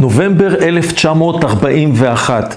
נובמבר 0.00 0.54
1941. 0.62 2.56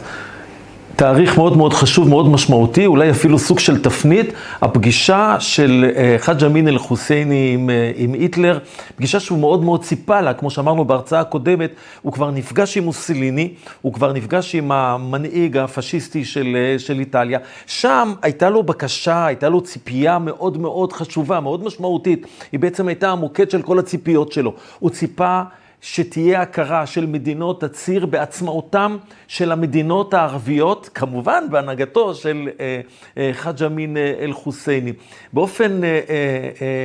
תאריך 0.95 1.37
מאוד 1.37 1.57
מאוד 1.57 1.73
חשוב, 1.73 2.09
מאוד 2.09 2.29
משמעותי, 2.29 2.85
אולי 2.85 3.11
אפילו 3.11 3.39
סוג 3.39 3.59
של 3.59 3.83
תפנית, 3.83 4.33
הפגישה 4.61 5.35
של 5.39 5.91
אה, 5.95 6.15
חאג' 6.19 6.43
אמין 6.43 6.67
אל-חוסייני 6.67 7.51
עם, 7.53 7.69
אה, 7.69 7.91
עם 7.95 8.13
היטלר, 8.13 8.59
פגישה 8.95 9.19
שהוא 9.19 9.39
מאוד 9.39 9.63
מאוד 9.63 9.83
ציפה 9.83 10.21
לה, 10.21 10.33
כמו 10.33 10.49
שאמרנו 10.49 10.85
בהרצאה 10.85 11.19
הקודמת, 11.19 11.71
הוא 12.01 12.13
כבר 12.13 12.31
נפגש 12.31 12.77
עם 12.77 12.83
מוסליני, 12.83 13.53
הוא 13.81 13.93
כבר 13.93 14.13
נפגש 14.13 14.55
עם 14.55 14.71
המנהיג 14.71 15.57
הפשיסטי 15.57 16.25
של, 16.25 16.55
אה, 16.55 16.79
של 16.79 16.99
איטליה, 16.99 17.39
שם 17.67 18.13
הייתה 18.21 18.49
לו 18.49 18.63
בקשה, 18.63 19.25
הייתה 19.25 19.49
לו 19.49 19.61
ציפייה 19.61 20.19
מאוד 20.19 20.57
מאוד 20.57 20.93
חשובה, 20.93 21.39
מאוד 21.39 21.63
משמעותית, 21.63 22.27
היא 22.51 22.59
בעצם 22.59 22.87
הייתה 22.87 23.09
המוקד 23.09 23.51
של 23.51 23.61
כל 23.61 23.79
הציפיות 23.79 24.31
שלו, 24.31 24.53
הוא 24.79 24.89
ציפה 24.89 25.41
שתהיה 25.83 26.41
הכרה 26.41 26.85
של 26.85 27.05
מדינות 27.05 27.63
הציר 27.63 28.05
בעצמאותם 28.05 28.97
של 29.27 29.51
המדינות 29.51 30.13
הערביות, 30.13 30.89
כמובן 30.93 31.43
בהנהגתו 31.51 32.15
של 32.15 32.49
אה, 32.59 32.81
אה, 33.17 33.29
חאג' 33.33 33.63
אמין 33.63 33.97
אה, 33.97 34.13
אל-חוסייני. 34.19 34.93
באופן 35.33 35.81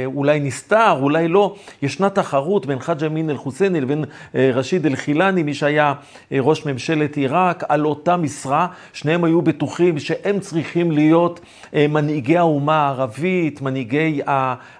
אולי 0.06 0.41
נסתר, 0.41 0.98
אולי 1.01 1.29
לא, 1.29 1.55
ישנה 1.83 2.11
תחרות 2.11 2.66
בין 2.66 2.79
חאג' 2.79 3.05
אמין 3.05 3.30
אל-חוסייני 3.30 3.80
לבין 3.80 4.05
רשיד 4.34 4.87
אל-חילני, 4.87 5.42
מי 5.42 5.55
שהיה 5.55 5.95
ראש 6.33 6.67
ממשלת 6.67 7.17
עיראק, 7.17 7.65
על 7.69 7.84
אותה 7.84 8.17
משרה. 8.17 8.67
שניהם 8.92 9.25
היו 9.25 9.42
בטוחים 9.42 9.98
שהם 9.98 10.41
צריכים 10.41 10.91
להיות 10.91 11.41
מנהיגי 11.73 12.39
האומה 12.39 12.87
הערבית, 12.87 13.61
מנהיגי 13.61 14.20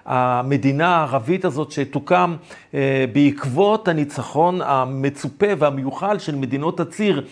המדינה 0.05 0.95
הערבית 0.95 1.45
הזאת 1.45 1.71
שתוקם 1.71 2.35
בעקבות 3.13 3.87
הניצחון 4.09 4.61
המצופה 4.61 5.47
והמיוחל 5.57 6.19
של 6.19 6.35
מדינות 6.35 6.79
הציר 6.79 7.25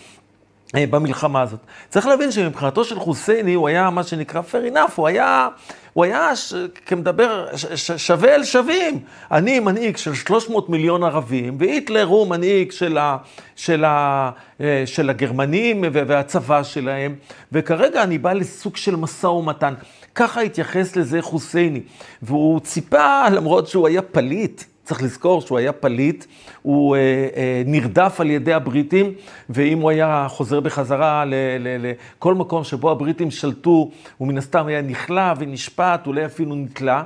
אה, 0.74 0.84
במלחמה 0.90 1.42
הזאת. 1.42 1.60
צריך 1.88 2.06
להבין 2.06 2.30
שמבחינתו 2.30 2.84
של 2.84 2.98
חוסייני 2.98 3.54
הוא 3.54 3.68
היה 3.68 3.90
מה 3.90 4.02
שנקרא 4.02 4.40
fair 4.52 4.74
enough, 4.74 4.92
הוא 4.94 5.06
היה, 5.06 5.48
הוא 5.92 6.04
היה 6.04 6.36
ש, 6.36 6.54
כמדבר 6.86 7.56
ש, 7.56 7.66
ש, 7.66 7.92
שווה 7.92 8.34
אל 8.34 8.44
שווים. 8.44 9.00
אני 9.30 9.60
מנהיג 9.60 9.96
של 9.96 10.14
300 10.14 10.68
מיליון 10.68 11.04
ערבים, 11.04 11.56
והיטלר 11.60 12.04
הוא 12.04 12.26
מנהיג 12.26 12.72
של, 12.72 12.98
ה, 12.98 13.16
של, 13.56 13.84
ה, 13.84 14.30
אה, 14.60 14.82
של 14.86 15.10
הגרמנים 15.10 15.84
והצבא 15.92 16.62
שלהם, 16.62 17.14
וכרגע 17.52 18.02
אני 18.02 18.18
בא 18.18 18.32
לסוג 18.32 18.76
של 18.76 18.96
משא 18.96 19.26
ומתן. 19.26 19.74
ככה 20.14 20.40
התייחס 20.40 20.96
לזה 20.96 21.22
חוסייני, 21.22 21.80
והוא 22.22 22.60
ציפה, 22.60 23.28
למרות 23.28 23.68
שהוא 23.68 23.86
היה 23.86 24.02
פליט, 24.02 24.62
צריך 24.88 25.02
לזכור 25.02 25.40
שהוא 25.40 25.58
היה 25.58 25.72
פליט, 25.72 26.24
הוא 26.62 26.96
אה, 26.96 27.00
אה, 27.36 27.62
נרדף 27.66 28.20
על 28.20 28.30
ידי 28.30 28.52
הבריטים, 28.52 29.12
ואם 29.50 29.78
הוא 29.80 29.90
היה 29.90 30.26
חוזר 30.28 30.60
בחזרה 30.60 31.24
לכל 31.58 32.34
מקום 32.34 32.64
שבו 32.64 32.90
הבריטים 32.90 33.30
שלטו, 33.30 33.90
הוא 34.18 34.28
מן 34.28 34.38
הסתם 34.38 34.66
היה 34.66 34.82
נכלא 34.82 35.32
ונשפט, 35.38 36.06
אולי 36.06 36.26
אפילו 36.26 36.54
נתלה, 36.54 37.02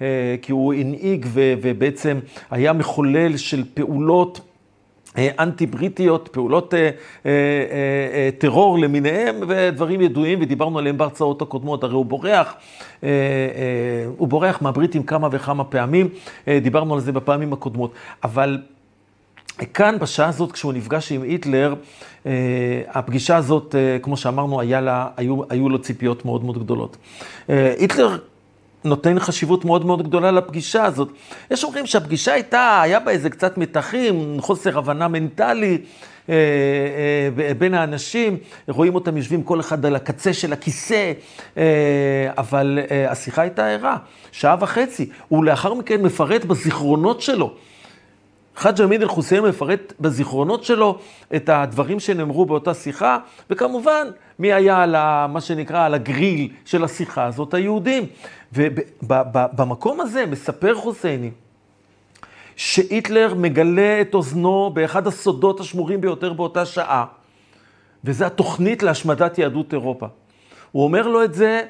אה, 0.00 0.36
כי 0.42 0.52
הוא 0.52 0.74
הנהיג 0.74 1.26
ובעצם 1.32 2.18
היה 2.50 2.72
מחולל 2.72 3.36
של 3.36 3.64
פעולות. 3.74 4.40
אה, 5.18 5.28
אנטי-בריטיות, 5.38 6.28
פעולות 6.32 6.74
אה, 6.74 6.80
אה, 6.80 6.90
אה, 7.26 8.28
טרור 8.38 8.78
למיניהם, 8.78 9.36
ודברים 9.48 10.00
ידועים, 10.00 10.38
ודיברנו 10.42 10.78
עליהם 10.78 10.98
בהרצאות 10.98 11.42
הקודמות, 11.42 11.84
הרי 11.84 11.94
הוא 11.94 12.06
בורח, 12.06 12.54
אה, 13.02 13.08
אה, 13.08 14.06
הוא 14.16 14.28
בורח 14.28 14.62
מהבריטים 14.62 15.02
כמה 15.02 15.28
וכמה 15.32 15.64
פעמים, 15.64 16.08
דיברנו 16.62 16.94
על 16.94 17.00
זה 17.00 17.12
בפעמים 17.12 17.52
הקודמות. 17.52 17.92
אבל 18.24 18.58
כאן, 19.74 19.98
בשעה 19.98 20.28
הזאת, 20.28 20.52
כשהוא 20.52 20.72
נפגש 20.72 21.12
עם 21.12 21.22
היטלר, 21.22 21.74
אה, 22.26 22.32
הפגישה 22.88 23.36
הזאת, 23.36 23.74
אה, 23.74 23.98
כמו 24.02 24.16
שאמרנו, 24.16 24.60
לה, 24.62 25.08
היו, 25.16 25.40
היו 25.48 25.68
לו 25.68 25.78
ציפיות 25.78 26.24
מאוד 26.24 26.44
מאוד 26.44 26.58
גדולות. 26.58 26.96
אה, 27.50 27.74
היטלר 27.78 28.18
נותן 28.86 29.18
חשיבות 29.18 29.64
מאוד 29.64 29.86
מאוד 29.86 30.02
גדולה 30.02 30.30
לפגישה 30.30 30.84
הזאת. 30.84 31.08
יש 31.50 31.64
אומרים 31.64 31.86
שהפגישה 31.86 32.32
הייתה, 32.32 32.80
היה 32.82 33.00
בה 33.00 33.10
איזה 33.10 33.30
קצת 33.30 33.58
מתחים, 33.58 34.36
חוסר 34.40 34.78
הבנה 34.78 35.08
מנטלי. 35.08 35.78
אה, 36.28 36.34
אה, 37.38 37.54
בין 37.54 37.74
האנשים, 37.74 38.36
רואים 38.68 38.94
אותם 38.94 39.16
יושבים 39.16 39.42
כל 39.42 39.60
אחד 39.60 39.86
על 39.86 39.96
הקצה 39.96 40.32
של 40.32 40.52
הכיסא, 40.52 41.12
אה, 41.56 42.30
אבל 42.38 42.78
השיחה 43.08 43.42
הייתה 43.42 43.66
ערה, 43.66 43.96
שעה 44.32 44.56
וחצי. 44.60 45.10
הוא 45.28 45.44
לאחר 45.44 45.74
מכן 45.74 46.02
מפרט 46.02 46.44
בזיכרונות 46.44 47.20
שלו. 47.20 47.54
חאג' 48.56 48.80
אמין 48.80 49.02
אל-חוסיין 49.02 49.44
מפרט 49.44 49.92
בזיכרונות 50.00 50.64
שלו 50.64 50.98
את 51.36 51.48
הדברים 51.48 52.00
שנאמרו 52.00 52.46
באותה 52.46 52.74
שיחה, 52.74 53.18
וכמובן, 53.50 54.06
מי 54.38 54.52
היה 54.52 54.82
על 54.82 54.94
ה, 54.94 55.26
מה 55.26 55.40
שנקרא, 55.40 55.84
על 55.84 55.94
הגריל 55.94 56.48
של 56.64 56.84
השיחה 56.84 57.24
הזאת? 57.24 57.54
היהודים. 57.54 58.06
ובמקום 58.52 60.00
הזה 60.00 60.26
מספר 60.26 60.74
חוסייני 60.74 61.30
שהיטלר 62.56 63.34
מגלה 63.34 64.00
את 64.00 64.14
אוזנו 64.14 64.70
באחד 64.74 65.06
הסודות 65.06 65.60
השמורים 65.60 66.00
ביותר 66.00 66.32
באותה 66.32 66.66
שעה, 66.66 67.04
וזה 68.04 68.26
התוכנית 68.26 68.82
להשמדת 68.82 69.38
יהדות 69.38 69.72
אירופה. 69.72 70.06
הוא 70.72 70.84
אומר 70.84 71.08
לו 71.08 71.24
את 71.24 71.34
זה 71.34 71.62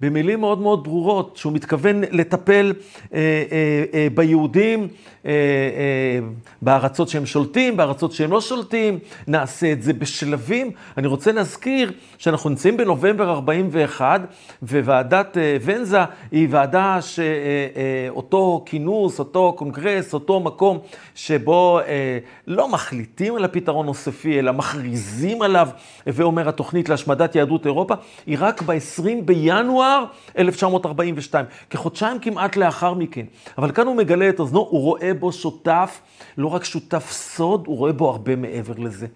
במילים 0.00 0.40
מאוד 0.40 0.60
מאוד 0.60 0.84
ברורות, 0.84 1.36
שהוא 1.36 1.52
מתכוון 1.52 2.00
לטפל 2.10 2.72
אה, 3.14 3.18
אה, 3.18 3.84
אה, 3.94 4.08
ביהודים, 4.14 4.88
אה, 5.26 5.30
אה, 5.30 6.18
בארצות 6.62 7.08
שהם 7.08 7.26
שולטים, 7.26 7.76
בארצות 7.76 8.12
שהם 8.12 8.30
לא 8.30 8.40
שולטים, 8.40 8.98
נעשה 9.26 9.72
את 9.72 9.82
זה 9.82 9.92
בשלבים. 9.92 10.70
אני 10.96 11.06
רוצה 11.06 11.32
להזכיר 11.32 11.92
שאנחנו 12.18 12.50
נמצאים 12.50 12.76
בנובמבר 12.76 13.30
41, 13.30 14.20
וועדת 14.62 15.38
אה, 15.38 15.56
ונזה 15.64 15.98
היא 16.30 16.48
ועדה 16.50 16.98
שאותו 17.00 18.54
אה, 18.54 18.60
אה, 18.60 18.70
כינוס, 18.70 19.18
אותו 19.18 19.54
קונגרס, 19.58 20.14
אותו 20.14 20.40
מקום 20.40 20.78
שבו 21.14 21.80
אה, 21.80 22.18
לא 22.46 22.68
מחליטים 22.68 23.36
על 23.36 23.44
הפתרון 23.44 23.86
נוספי, 23.86 24.38
אלא 24.38 24.52
מכריזים 24.52 25.42
עליו, 25.42 25.68
ואומר 26.06 26.48
התוכנית 26.48 26.88
להשמדת 26.88 27.34
יהדות 27.34 27.66
אירופה, 27.66 27.94
היא 28.26 28.36
רק 28.40 28.62
ב-20 28.62 29.22
בינואר. 29.24 29.87
בינואר 29.88 30.04
1942, 30.38 31.46
כחודשיים 31.70 32.18
כמעט 32.18 32.56
לאחר 32.56 32.94
מכן. 32.94 33.26
אבל 33.58 33.72
כאן 33.72 33.86
הוא 33.86 33.96
מגלה 33.96 34.28
את 34.28 34.40
אוזנו, 34.40 34.58
הוא 34.58 34.80
רואה 34.80 35.14
בו 35.14 35.32
שותף, 35.32 36.00
לא 36.38 36.46
רק 36.46 36.64
שותף 36.64 37.10
סוד, 37.10 37.64
הוא 37.66 37.76
רואה 37.76 37.92
בו 37.92 38.10
הרבה 38.10 38.36
מעבר 38.36 38.74
לזה. 38.78 39.06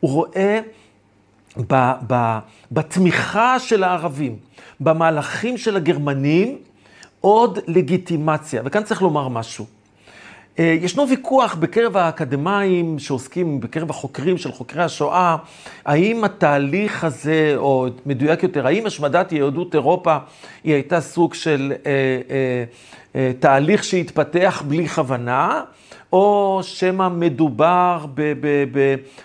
הוא 0.00 0.10
רואה 0.10 0.60
ב, 1.66 1.92
ב, 2.06 2.38
בתמיכה 2.72 3.58
של 3.58 3.84
הערבים, 3.84 4.36
במהלכים 4.80 5.58
של 5.58 5.76
הגרמנים, 5.76 6.58
עוד 7.20 7.58
לגיטימציה. 7.66 8.62
וכאן 8.64 8.82
צריך 8.82 9.02
לומר 9.02 9.28
משהו. 9.28 9.79
אה, 10.58 10.76
ישנו 10.80 11.08
ויכוח 11.08 11.54
בקרב 11.54 11.96
האקדמאים 11.96 12.98
שעוסקים, 12.98 13.60
בקרב 13.60 13.90
החוקרים 13.90 14.38
של 14.38 14.52
חוקרי 14.52 14.82
השואה, 14.82 15.36
האם 15.84 16.24
התהליך 16.24 17.04
הזה, 17.04 17.52
או 17.56 17.86
מדויק 18.06 18.42
יותר, 18.42 18.66
האם 18.66 18.86
השמדת 18.86 19.32
יהדות 19.32 19.74
אירופה 19.74 20.16
היא 20.64 20.74
הייתה 20.74 21.00
סוג 21.00 21.34
של 21.34 21.72
אה, 21.86 21.90
אה, 22.30 22.64
אה, 23.16 23.32
תהליך 23.38 23.84
שהתפתח 23.84 24.62
בלי 24.68 24.88
כוונה, 24.88 25.62
או 26.12 26.60
שמא 26.62 27.08
מדובר 27.08 28.06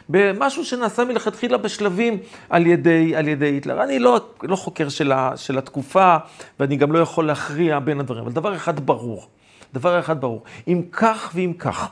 במשהו 0.10 0.66
שנעשה 0.66 1.06
מלכתחילה 1.06 1.58
בשלבים 1.58 2.18
על 2.50 2.68
ידי, 2.68 3.16
על 3.16 3.28
ידי 3.28 3.46
היטלר. 3.46 3.84
אני 3.84 4.00
לא, 4.00 4.20
לא 4.44 4.56
חוקר 4.56 4.90
של, 4.90 5.12
ה, 5.12 5.32
של 5.36 5.58
התקופה, 5.58 6.18
ואני 6.60 6.76
גם 6.76 6.92
לא 6.92 7.00
יכול 7.00 7.28
להכריע 7.28 7.80
בין 7.80 8.00
הדברים, 8.00 8.24
אבל 8.24 8.32
דבר 8.32 8.56
אחד 8.56 8.80
ברור. 8.80 9.28
דבר 9.76 10.00
אחד 10.00 10.22
ברור, 10.22 10.44
אם 10.68 10.82
כך 10.92 11.32
ואם 11.36 11.54
כך, 11.60 11.90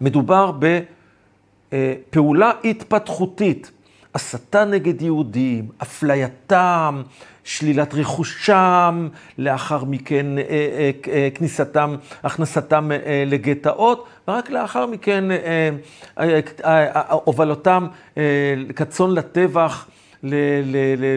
מדובר 0.00 0.52
בפעולה 1.70 2.52
התפתחותית, 2.64 3.70
הסתה 4.14 4.64
נגד 4.64 5.02
יהודים, 5.02 5.68
אפלייתם, 5.82 7.02
שלילת 7.44 7.94
רכושם, 7.94 9.08
לאחר 9.38 9.84
מכן 9.84 10.38
אה, 10.38 10.42
אה, 10.42 10.90
אה, 11.12 11.28
כניסתם, 11.34 11.96
הכנסתם 12.22 12.90
לגטאות, 13.26 14.06
ורק 14.28 14.50
לאחר 14.50 14.86
מכן 14.86 15.24
הובלותם 17.10 17.86
כצאן 18.76 19.10
לטבח. 19.10 19.86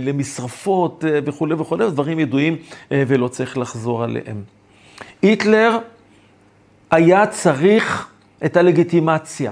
למשרפות 0.01 1.03
וכולי 1.25 1.53
וכולי, 1.53 1.89
דברים 1.91 2.19
ידועים 2.19 2.55
ולא 2.91 3.27
צריך 3.27 3.57
לחזור 3.57 4.03
עליהם. 4.03 4.43
היטלר 5.23 5.77
היה 6.91 7.27
צריך 7.27 8.07
את 8.45 8.57
הלגיטימציה, 8.57 9.51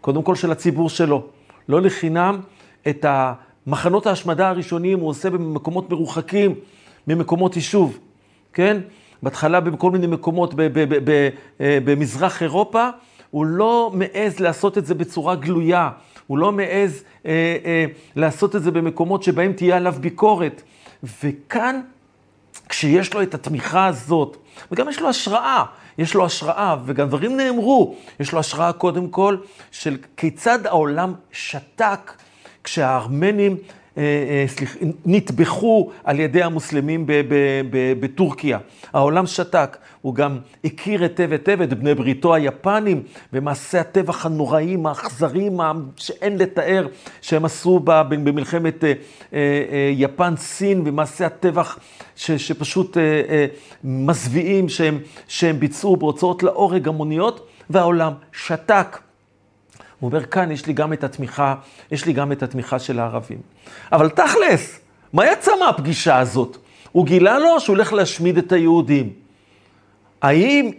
קודם 0.00 0.22
כל 0.22 0.34
של 0.34 0.52
הציבור 0.52 0.90
שלו. 0.90 1.26
לא 1.68 1.82
לחינם 1.82 2.40
את 2.88 3.04
מחנות 3.66 4.06
ההשמדה 4.06 4.48
הראשונים 4.48 5.00
הוא 5.00 5.08
עושה 5.08 5.30
במקומות 5.30 5.90
מרוחקים 5.90 6.54
ממקומות 7.06 7.56
יישוב, 7.56 7.98
כן? 8.52 8.80
בהתחלה 9.22 9.60
בכל 9.60 9.90
מיני 9.90 10.06
מקומות 10.06 10.54
אה, 11.60 11.78
במזרח 11.84 12.42
אירופה, 12.42 12.88
הוא 13.30 13.46
לא 13.46 13.92
מעז 13.94 14.40
לעשות 14.40 14.78
את 14.78 14.86
זה 14.86 14.94
בצורה 14.94 15.34
גלויה, 15.34 15.90
הוא 16.26 16.38
לא 16.38 16.52
מעז 16.52 17.04
אה, 17.26 17.56
אה, 17.64 17.84
לעשות 18.16 18.56
את 18.56 18.62
זה 18.62 18.70
במקומות 18.70 19.22
שבהם 19.22 19.52
תהיה 19.52 19.76
עליו 19.76 19.94
ביקורת. 20.00 20.62
וכאן, 21.24 21.80
כשיש 22.68 23.14
לו 23.14 23.22
את 23.22 23.34
התמיכה 23.34 23.86
הזאת, 23.86 24.36
וגם 24.72 24.88
יש 24.88 25.00
לו 25.00 25.08
השראה, 25.08 25.64
יש 25.98 26.14
לו 26.14 26.26
השראה, 26.26 26.76
וגם 26.84 27.08
דברים 27.08 27.36
נאמרו, 27.36 27.96
יש 28.20 28.32
לו 28.32 28.40
השראה 28.40 28.72
קודם 28.72 29.08
כל 29.08 29.36
של 29.70 29.96
כיצד 30.16 30.66
העולם 30.66 31.14
שתק 31.32 32.12
כשהארמנים 32.64 33.56
סליח, 34.46 34.76
נטבחו 35.06 35.90
על 36.04 36.20
ידי 36.20 36.42
המוסלמים 36.42 37.04
בטורקיה. 38.00 38.58
העולם 38.92 39.26
שתק, 39.26 39.76
הוא 40.02 40.14
גם 40.14 40.38
הכיר 40.64 41.02
היטב 41.02 41.32
היטב 41.32 41.62
את 41.62 41.74
בני 41.74 41.94
בריתו 41.94 42.34
היפנים 42.34 43.02
ומעשי 43.32 43.78
הטבח 43.78 44.26
הנוראים, 44.26 44.86
האכזריים, 44.86 45.60
שאין 45.96 46.38
לתאר, 46.38 46.86
שהם 47.20 47.44
עשו 47.44 47.80
במלחמת 47.84 48.84
אה, 48.84 48.92
יפן-סין, 49.92 50.82
ומעשי 50.84 51.24
הטבח 51.24 51.78
ש, 52.16 52.30
שפשוט 52.30 52.96
מזוויעים 53.84 54.68
שהם, 54.68 54.98
שהם 55.28 55.60
ביצעו 55.60 55.96
בהוצאות 55.96 56.42
להורג 56.42 56.88
המוניות, 56.88 57.46
והעולם 57.70 58.12
שתק. 58.32 59.07
הוא 60.00 60.08
אומר, 60.08 60.24
כאן 60.24 60.50
יש 60.50 60.66
לי 60.66 60.72
גם 60.72 60.92
את 60.92 61.04
התמיכה, 61.04 61.54
יש 61.90 62.06
לי 62.06 62.12
גם 62.12 62.32
את 62.32 62.42
התמיכה 62.42 62.78
של 62.78 62.98
הערבים. 62.98 63.38
אבל 63.92 64.08
תכלס, 64.08 64.80
מה 65.12 65.26
יצא 65.26 65.52
מהפגישה 65.60 66.18
הזאת? 66.18 66.56
הוא 66.92 67.06
גילה 67.06 67.38
לו 67.38 67.60
שהוא 67.60 67.76
הולך 67.76 67.92
להשמיד 67.92 68.38
את 68.38 68.52
היהודים. 68.52 69.12
האם 70.22 70.70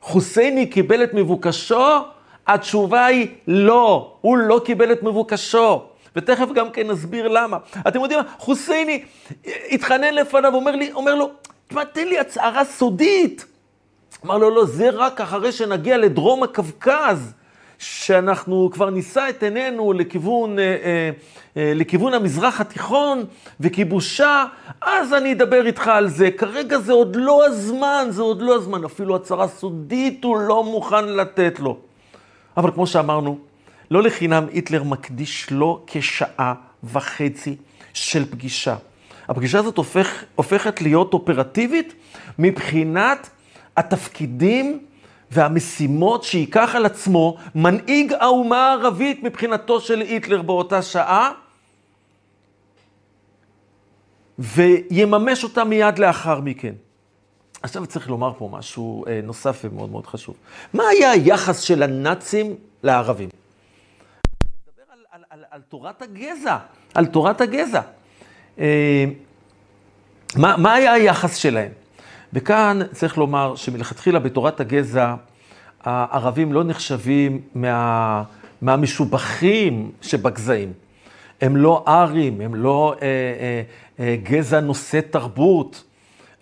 חוסייני 0.00 0.66
קיבל 0.66 1.04
את 1.04 1.14
מבוקשו? 1.14 1.98
התשובה 2.46 3.06
היא 3.06 3.28
לא, 3.46 4.14
הוא 4.20 4.36
לא 4.36 4.60
קיבל 4.64 4.92
את 4.92 5.02
מבוקשו. 5.02 5.82
ותכף 6.16 6.48
גם 6.54 6.70
כן 6.70 6.86
נסביר 6.86 7.28
למה. 7.28 7.56
אתם 7.88 8.00
יודעים 8.00 8.20
מה? 8.20 8.26
חוסייני 8.38 9.04
התחנן 9.70 10.14
לפניו, 10.14 10.54
אומר, 10.54 10.76
לי, 10.76 10.92
אומר 10.92 11.14
לו, 11.14 11.30
תשמע, 11.68 11.84
תן 11.84 12.08
לי 12.08 12.18
הצהרה 12.18 12.64
סודית. 12.64 13.44
אמר 14.24 14.38
לו, 14.38 14.50
לא, 14.50 14.64
זה 14.66 14.90
רק 14.90 15.20
אחרי 15.20 15.52
שנגיע 15.52 15.98
לדרום 15.98 16.42
הקווקז. 16.42 17.32
שאנחנו 17.82 18.70
כבר 18.72 18.90
נישא 18.90 19.26
את 19.30 19.42
עינינו 19.42 19.92
לכיוון, 19.92 20.58
אה, 20.58 20.64
אה, 20.64 21.10
אה, 21.56 21.72
לכיוון 21.74 22.14
המזרח 22.14 22.60
התיכון 22.60 23.24
וכיבושה, 23.60 24.44
אז 24.80 25.12
אני 25.12 25.32
אדבר 25.32 25.66
איתך 25.66 25.88
על 25.88 26.08
זה. 26.08 26.30
כרגע 26.30 26.78
זה 26.78 26.92
עוד 26.92 27.16
לא 27.16 27.46
הזמן, 27.46 28.06
זה 28.10 28.22
עוד 28.22 28.42
לא 28.42 28.54
הזמן. 28.54 28.84
אפילו 28.84 29.16
הצהרה 29.16 29.48
סודית 29.48 30.24
הוא 30.24 30.38
לא 30.38 30.64
מוכן 30.64 31.04
לתת 31.04 31.60
לו. 31.60 31.78
אבל 32.56 32.70
כמו 32.70 32.86
שאמרנו, 32.86 33.38
לא 33.90 34.02
לחינם 34.02 34.46
היטלר 34.52 34.82
מקדיש 34.82 35.50
לו 35.50 35.82
כשעה 35.86 36.54
וחצי 36.84 37.56
של 37.92 38.24
פגישה. 38.30 38.76
הפגישה 39.28 39.58
הזאת 39.58 39.76
הופך, 39.76 40.24
הופכת 40.34 40.82
להיות 40.82 41.14
אופרטיבית 41.14 41.94
מבחינת 42.38 43.30
התפקידים 43.76 44.80
והמשימות 45.32 46.24
שייקח 46.24 46.72
על 46.74 46.86
עצמו 46.86 47.36
מנהיג 47.54 48.12
האומה 48.12 48.68
הערבית 48.68 49.22
מבחינתו 49.22 49.80
של 49.80 50.00
היטלר 50.00 50.42
באותה 50.42 50.82
שעה, 50.82 51.32
ויממש 54.38 55.44
אותה 55.44 55.64
מיד 55.64 55.98
לאחר 55.98 56.40
מכן. 56.40 56.74
עכשיו 57.62 57.86
צריך 57.86 58.10
לומר 58.10 58.32
פה 58.38 58.48
משהו 58.52 59.04
אה, 59.06 59.20
נוסף 59.22 59.60
ומאוד 59.64 59.90
מאוד 59.90 60.06
חשוב. 60.06 60.34
מה 60.74 60.88
היה 60.88 61.10
היחס 61.10 61.60
של 61.60 61.82
הנאצים 61.82 62.56
לערבים? 62.82 63.28
אני 63.28 64.50
מדבר 64.66 64.92
על, 64.92 64.98
על, 65.10 65.24
על, 65.30 65.44
על 65.50 65.60
תורת 65.68 66.02
הגזע, 66.02 66.58
על 66.94 67.06
תורת 67.06 67.40
הגזע. 67.40 67.80
אה, 68.58 69.04
מה, 70.36 70.56
מה 70.56 70.74
היה 70.74 70.92
היחס 70.92 71.36
שלהם? 71.36 71.81
וכאן 72.32 72.78
צריך 72.92 73.18
לומר 73.18 73.56
שמלכתחילה 73.56 74.18
בתורת 74.18 74.60
הגזע, 74.60 75.14
הערבים 75.84 76.52
לא 76.52 76.64
נחשבים 76.64 77.40
מה, 77.54 78.22
מהמשובחים 78.62 79.90
שבגזעים. 80.02 80.72
הם 81.40 81.56
לא 81.56 81.84
ארים, 81.88 82.40
הם 82.40 82.54
לא 82.54 82.94
אה, 83.02 83.06
אה, 83.06 83.62
אה, 84.00 84.16
גזע 84.22 84.60
נושא 84.60 85.00
תרבות. 85.10 85.84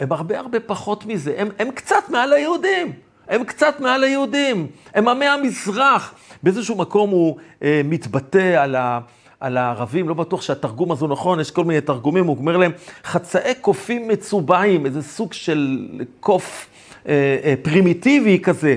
הם 0.00 0.12
הרבה 0.12 0.38
הרבה 0.38 0.60
פחות 0.60 1.06
מזה, 1.06 1.34
הם, 1.36 1.48
הם 1.58 1.70
קצת 1.70 2.08
מעל 2.08 2.32
היהודים. 2.32 2.92
הם 3.28 3.44
קצת 3.44 3.80
מעל 3.80 4.04
היהודים, 4.04 4.66
הם 4.94 5.08
עמי 5.08 5.26
המזרח. 5.26 6.14
באיזשהו 6.42 6.76
מקום 6.76 7.10
הוא 7.10 7.36
אה, 7.62 7.80
מתבטא 7.84 8.62
על, 8.62 8.76
ה, 8.76 9.00
על 9.40 9.56
הערבים, 9.56 10.08
לא 10.08 10.14
בטוח 10.14 10.42
שהתרגום 10.42 10.92
הזו 10.92 11.06
נכון, 11.06 11.40
יש 11.40 11.50
כל 11.50 11.64
מיני 11.64 11.80
תרגומים, 11.80 12.26
הוא 12.26 12.36
אומר 12.36 12.56
להם, 12.56 12.72
חצאי 13.04 13.54
קופים 13.60 14.08
מצובעים, 14.08 14.86
איזה 14.86 15.02
סוג 15.02 15.32
של 15.32 15.88
קוף 16.20 16.66
אה, 17.08 17.36
אה, 17.44 17.54
פרימיטיבי 17.62 18.38
כזה, 18.42 18.76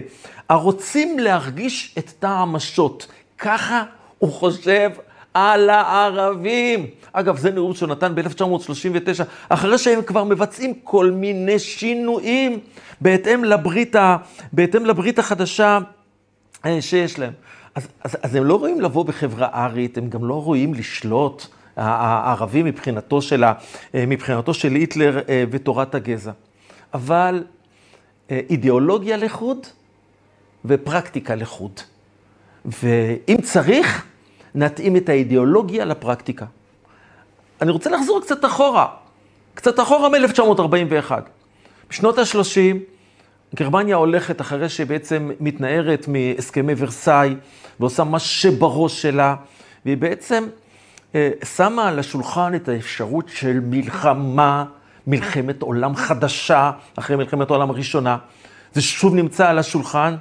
הרוצים 0.50 1.20
להרגיש 1.20 1.96
את 1.98 2.12
טעם 2.20 2.56
השוט. 2.56 3.06
ככה 3.38 3.84
הוא 4.20 4.32
חושב 4.32 4.90
על 5.34 5.70
הערבים. 5.70 6.88
אגב, 7.14 7.38
זה 7.38 7.52
נאום 7.52 7.74
שהוא 7.74 7.90
נתן 7.90 8.16
ב-1939, 8.16 9.24
אחרי 9.50 9.78
שהם 9.78 10.02
כבר 10.02 10.24
מבצעים 10.24 10.74
כל 10.84 11.12
מיני 11.12 11.60
שינויים 11.60 12.60
בהתאם 13.02 13.44
לברית, 13.44 13.96
ה, 13.96 14.18
בהתאם 14.54 14.86
לברית 14.86 15.20
החדשה 15.20 15.80
אה, 16.66 16.82
שיש 16.82 17.20
להם. 17.20 17.34
אז, 17.76 17.88
אז, 18.02 18.18
אז 18.22 18.36
הם 18.36 18.44
לא 18.44 18.56
רואים 18.56 18.82
לבוא 18.82 19.06
בחברה 19.06 19.66
ארית, 19.66 19.98
הם 19.98 20.10
גם 20.10 20.26
לא 20.26 20.44
רואים 20.44 20.74
לשלוט, 20.74 21.46
הערבים 21.78 22.66
מבחינתו 22.66 23.22
של, 23.22 23.44
ה, 23.44 23.54
אה, 23.96 24.06
מבחינתו 24.08 24.54
של 24.54 24.72
היטלר 24.72 25.20
אה, 25.30 25.44
ותורת 25.52 25.96
הגזע. 25.96 26.32
אבל 26.94 27.44
אה, 28.32 28.40
אידיאולוגיה 28.50 29.18
לחוד 29.18 29.68
ופרקטיקה 30.66 31.36
לחוד. 31.36 31.80
ואם 32.66 33.38
צריך, 33.44 34.06
נתאים 34.56 34.96
את 34.96 35.10
האידיאולוגיה 35.10 35.86
לפרקטיקה. 35.86 36.46
אני 37.62 37.72
רוצה 37.72 37.90
לחזור 37.90 38.22
קצת 38.22 38.46
אחורה, 38.46 38.88
קצת 39.54 39.80
אחורה 39.80 40.10
מ-1941. 40.10 41.12
בשנות 41.90 42.18
ה-30, 42.18 42.93
גרמניה 43.56 43.96
הולכת 43.96 44.42
אחרי 44.42 44.70
שבעצם 44.70 45.32
מתנערת 45.40 46.08
מהסכמי 46.08 46.74
ורסאי, 46.78 47.36
ועושה 47.80 48.04
מה 48.04 48.20
שבראש 48.20 49.02
שלה, 49.02 49.36
והיא 49.86 49.98
בעצם 49.98 50.44
אה, 51.16 51.30
שמה 51.56 51.88
על 51.88 52.00
השולחן 52.00 52.56
את 52.56 52.70
האפשרות 52.70 53.30
של 53.30 53.60
מלחמה, 53.64 54.66
מלחמת 55.08 55.62
עולם 55.62 55.96
חדשה, 55.96 56.72
אחרי 56.96 57.16
מלחמת 57.16 57.50
העולם 57.50 57.70
הראשונה. 57.70 58.18
זה 58.74 58.82
שוב 58.82 59.16
נמצא 59.16 59.50
על 59.50 59.60
השולחן, 59.60 60.16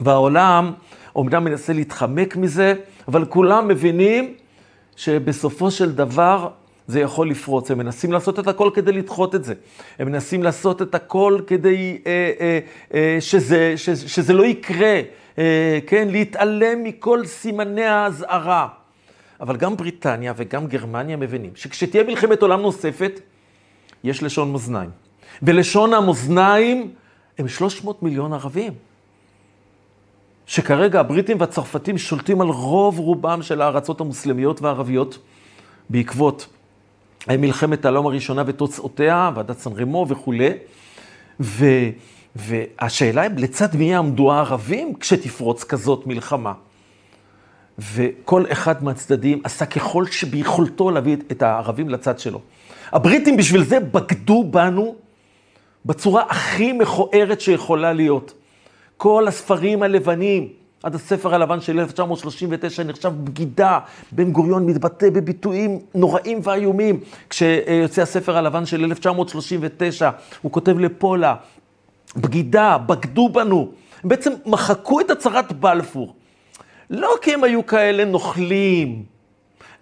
והעולם 0.00 0.72
אומנם 1.16 1.44
מנסה 1.44 1.72
להתחמק 1.72 2.36
מזה, 2.36 2.74
אבל 3.08 3.24
כולם 3.24 3.68
מבינים 3.68 4.34
שבסופו 4.96 5.70
של 5.70 5.92
דבר 5.92 6.48
זה 6.90 7.00
יכול 7.00 7.30
לפרוץ. 7.30 7.70
הם 7.70 7.78
מנסים 7.78 8.12
לעשות 8.12 8.38
את 8.38 8.48
הכל 8.48 8.70
כדי 8.74 8.92
לדחות 8.92 9.34
את 9.34 9.44
זה. 9.44 9.54
הם 9.98 10.06
מנסים 10.06 10.42
לעשות 10.42 10.82
את 10.82 10.94
הכל 10.94 11.40
כדי 11.46 11.98
אה, 12.06 12.32
אה, 12.40 12.58
אה, 12.94 13.16
שזה, 13.20 13.74
שזה, 13.76 14.08
שזה 14.08 14.32
לא 14.32 14.44
יקרה, 14.44 15.00
אה, 15.38 15.78
כן? 15.86 16.08
להתעלם 16.08 16.84
מכל 16.84 17.26
סימני 17.26 17.84
האזהרה. 17.84 18.68
אבל 19.40 19.56
גם 19.56 19.76
בריטניה 19.76 20.32
וגם 20.36 20.66
גרמניה 20.66 21.16
מבינים 21.16 21.50
שכשתהיה 21.54 22.04
מלחמת 22.04 22.42
עולם 22.42 22.60
נוספת, 22.60 23.20
יש 24.04 24.22
לשון 24.22 24.52
מאזניים. 24.52 24.90
ולשון 25.42 25.94
המאזניים 25.94 26.90
הם 27.38 27.48
300 27.48 28.02
מיליון 28.02 28.32
ערבים. 28.32 28.72
שכרגע 30.46 31.00
הבריטים 31.00 31.40
והצרפתים 31.40 31.98
שולטים 31.98 32.40
על 32.40 32.48
רוב 32.48 32.98
רובם 32.98 33.42
של 33.42 33.62
הארצות 33.62 34.00
המוסלמיות 34.00 34.62
והערביות 34.62 35.18
בעקבות 35.90 36.46
מלחמת 37.28 37.84
העולם 37.84 38.06
הראשונה 38.06 38.42
ותוצאותיה, 38.46 39.30
ועדת 39.34 39.58
סן 39.58 39.72
רמו 39.72 40.06
וכולי. 40.08 40.50
ו, 41.40 41.64
והשאלה 42.36 43.22
היא, 43.22 43.30
לצד 43.36 43.76
מי 43.76 43.84
יעמדו 43.84 44.32
הערבים 44.32 44.94
כשתפרוץ 44.94 45.64
כזאת 45.64 46.06
מלחמה? 46.06 46.52
וכל 47.78 48.44
אחד 48.52 48.84
מהצדדים 48.84 49.40
עשה 49.44 49.66
ככל 49.66 50.06
שביכולתו 50.06 50.90
להביא 50.90 51.16
את 51.30 51.42
הערבים 51.42 51.88
לצד 51.88 52.18
שלו. 52.18 52.40
הבריטים 52.92 53.36
בשביל 53.36 53.64
זה 53.64 53.80
בגדו 53.80 54.44
בנו 54.50 54.94
בצורה 55.86 56.22
הכי 56.28 56.72
מכוערת 56.72 57.40
שיכולה 57.40 57.92
להיות. 57.92 58.34
כל 58.96 59.28
הספרים 59.28 59.82
הלבנים, 59.82 60.48
עד 60.82 60.94
הספר 60.94 61.34
הלבן 61.34 61.60
של 61.60 61.80
1939 61.80 62.82
נחשב 62.82 63.12
בגידה. 63.24 63.78
בן 64.12 64.32
גוריון 64.32 64.66
מתבטא 64.66 65.10
בביטויים 65.10 65.78
נוראים 65.94 66.40
ואיומים. 66.42 67.00
כשיוצא 67.30 68.02
הספר 68.02 68.36
הלבן 68.36 68.66
של 68.66 68.84
1939, 68.84 70.10
הוא 70.42 70.52
כותב 70.52 70.78
לפולה, 70.78 71.34
בגידה, 72.16 72.78
בגדו 72.78 73.28
בנו. 73.28 73.70
הם 74.02 74.08
בעצם 74.08 74.32
מחקו 74.46 75.00
את 75.00 75.10
הצהרת 75.10 75.52
בלפור. 75.52 76.14
לא 76.90 77.14
כי 77.22 77.34
הם 77.34 77.44
היו 77.44 77.66
כאלה 77.66 78.04
נוכלים, 78.04 79.02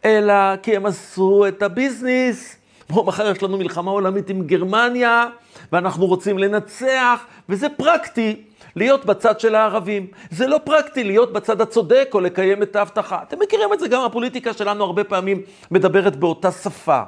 אלא 0.05 0.57
כי 0.57 0.77
הם 0.77 0.87
עשו 0.87 1.45
את 1.49 1.63
הביזנס. 1.63 2.57
בואו, 2.91 3.07
מחר 3.07 3.31
יש 3.31 3.43
לנו 3.43 3.59
מלחמה 3.59 3.91
עולמית 3.91 4.31
עם 4.31 4.43
גרמניה, 4.43 5.27
ואנחנו 5.73 6.07
רוצים 6.07 6.39
לנצח, 6.39 7.27
וזה 7.49 7.69
פרקטי 7.69 8.43
להיות 8.79 9.05
בצד 9.05 9.41
של 9.41 9.55
הערבים. 9.55 10.07
זה 10.31 10.47
לא 10.47 10.61
פרקטי 10.65 11.05
להיות 11.05 11.33
בצד 11.33 11.61
הצודק 11.61 12.11
או 12.15 12.21
לקיים 12.21 12.63
את 12.63 12.77
ההבטחה. 12.77 13.23
אתם 13.23 13.37
מכירים 13.43 13.73
את 13.73 13.81
זה, 13.81 13.89
גם 13.89 14.05
הפוליטיקה 14.05 14.53
שלנו 14.53 14.85
הרבה 14.85 15.05
פעמים 15.05 15.43
מדברת 15.71 16.17
באותה 16.17 16.53
שפה. 16.53 17.03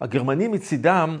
הגרמנים 0.00 0.52
מצידם, 0.52 1.18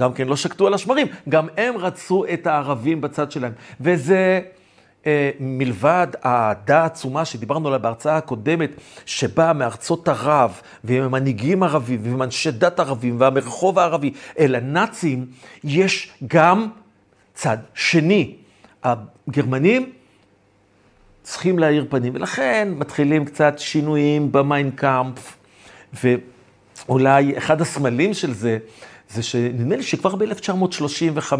גם 0.00 0.12
כן 0.12 0.28
לא 0.28 0.36
שקטו 0.36 0.66
על 0.66 0.74
השמרים, 0.74 1.06
גם 1.28 1.48
הם 1.56 1.76
רצו 1.76 2.24
את 2.32 2.46
הערבים 2.46 3.00
בצד 3.00 3.30
שלהם. 3.30 3.52
וזה 3.80 4.40
אה, 5.06 5.30
מלבד 5.40 6.06
האהדה 6.22 6.82
העצומה 6.82 7.24
שדיברנו 7.24 7.68
עליה 7.68 7.78
בהרצאה 7.78 8.16
הקודמת, 8.16 8.70
שבאה 9.06 9.52
מארצות 9.52 10.08
ערב, 10.08 10.60
ועם 10.84 11.10
מנהיגים 11.10 11.62
ערבים, 11.62 12.00
ועם 12.02 12.22
אנשי 12.22 12.50
דת 12.50 12.80
ערבים, 12.80 13.20
והמרחוב 13.20 13.78
הערבי, 13.78 14.12
אל 14.38 14.54
הנאצים, 14.54 15.26
יש 15.64 16.12
גם 16.26 16.68
צד 17.34 17.58
שני. 17.74 18.36
הגרמנים 18.84 19.92
צריכים 21.22 21.58
להאיר 21.58 21.86
פנים, 21.90 22.14
ולכן 22.14 22.68
מתחילים 22.76 23.24
קצת 23.24 23.58
שינויים 23.58 24.32
במיינקאמפ, 24.32 25.36
ואולי 26.04 27.38
אחד 27.38 27.60
הסמלים 27.60 28.14
של 28.14 28.34
זה, 28.34 28.58
זה 29.08 29.22
שנדמה 29.22 29.76
לי 29.76 29.82
שכבר 29.82 30.16
ב-1935, 30.16 31.32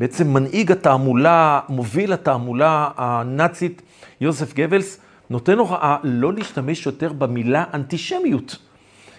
בעצם 0.00 0.32
מנהיג 0.32 0.72
התעמולה, 0.72 1.60
מוביל 1.68 2.12
התעמולה 2.12 2.90
הנאצית, 2.96 3.82
יוזף 4.20 4.54
גבלס, 4.54 5.00
נותן 5.30 5.58
הוראה 5.58 5.96
לא 6.02 6.32
להשתמש 6.32 6.86
יותר 6.86 7.12
במילה 7.12 7.64
אנטישמיות, 7.74 8.56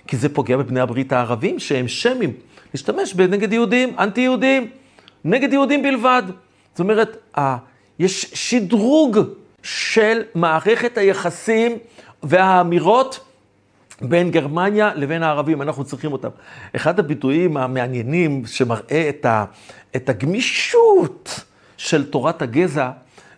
כי 0.08 0.18
זה 0.18 0.30
פוגע 0.30 0.58
בבני 0.58 0.80
הברית 0.80 1.14
הערבים 1.14 1.60
שהם 1.60 1.88
שמים, 1.88 2.34
להשתמש 2.74 3.14
בנגד 3.14 3.54
יהודים, 3.54 3.96
אנטי 4.00 4.22
יהודים, 4.22 4.68
נגד 5.26 5.54
יהודים 5.54 5.84
בלבד. 5.84 6.24
זאת 6.78 6.80
אומרת, 6.80 7.34
יש 8.00 8.22
שדרוג 8.34 9.18
של 9.64 10.22
מערכת 10.36 10.98
היחסים 10.98 11.78
והאמירות 12.24 13.20
בין 14.02 14.32
גרמניה 14.32 14.94
לבין 14.96 15.24
הערבים, 15.24 15.62
אנחנו 15.62 15.84
צריכים 15.84 16.12
אותם. 16.12 16.30
אחד 16.76 17.00
הביטויים 17.00 17.58
המעניינים 17.58 18.46
שמראה 18.46 19.10
את, 19.10 19.26
ה, 19.26 19.46
את 19.96 20.10
הגמישות 20.10 21.40
של 21.78 22.12
תורת 22.12 22.42
הגזע, 22.42 22.90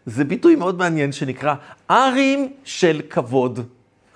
זה 0.05 0.24
ביטוי 0.24 0.55
מאוד 0.55 0.77
מעניין 0.77 1.12
שנקרא 1.12 1.53
ארים 1.91 2.53
של 2.63 3.01
כבוד. 3.10 3.60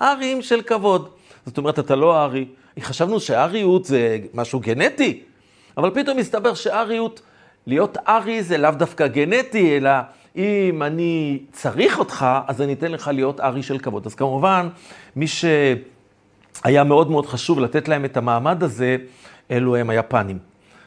ארים 0.02 0.42
של 0.42 0.62
כבוד. 0.62 1.10
זאת 1.46 1.58
אומרת, 1.58 1.80
אתה 1.80 1.96
לא 1.96 2.24
ארי. 2.24 2.46
חשבנו 2.80 3.20
שאריות 3.20 3.86
זה 3.86 4.18
משהו 4.34 4.60
גנטי, 4.60 5.24
אבל 5.78 5.92
פתאום 5.94 6.18
מסתבר 6.18 6.54
שאריות, 6.54 7.22
להיות 7.68 7.98
ארי 8.08 8.44
זה 8.44 8.58
לאו 8.58 8.72
דווקא 8.72 9.08
גנטי, 9.08 9.78
אלא 9.78 9.92
אם 10.36 10.84
אני 10.84 11.40
צריך 11.52 12.00
אותך, 12.00 12.26
אז 12.48 12.62
אני 12.62 12.74
אתן 12.74 12.92
לך 12.92 13.08
להיות 13.14 13.40
ארי 13.40 13.64
של 13.64 13.80
כבוד. 13.80 14.06
אז 14.06 14.16
כמובן, 14.16 14.70
מי 15.16 15.26
שהיה 15.28 16.84
מאוד 16.84 17.12
מאוד 17.12 17.26
חשוב 17.26 17.60
לתת 17.60 17.88
להם 17.88 18.06
את 18.06 18.18
המעמד 18.18 18.64
הזה, 18.64 18.98
אלו 19.52 19.76
הם 19.76 19.90
היפנים. 19.90 20.38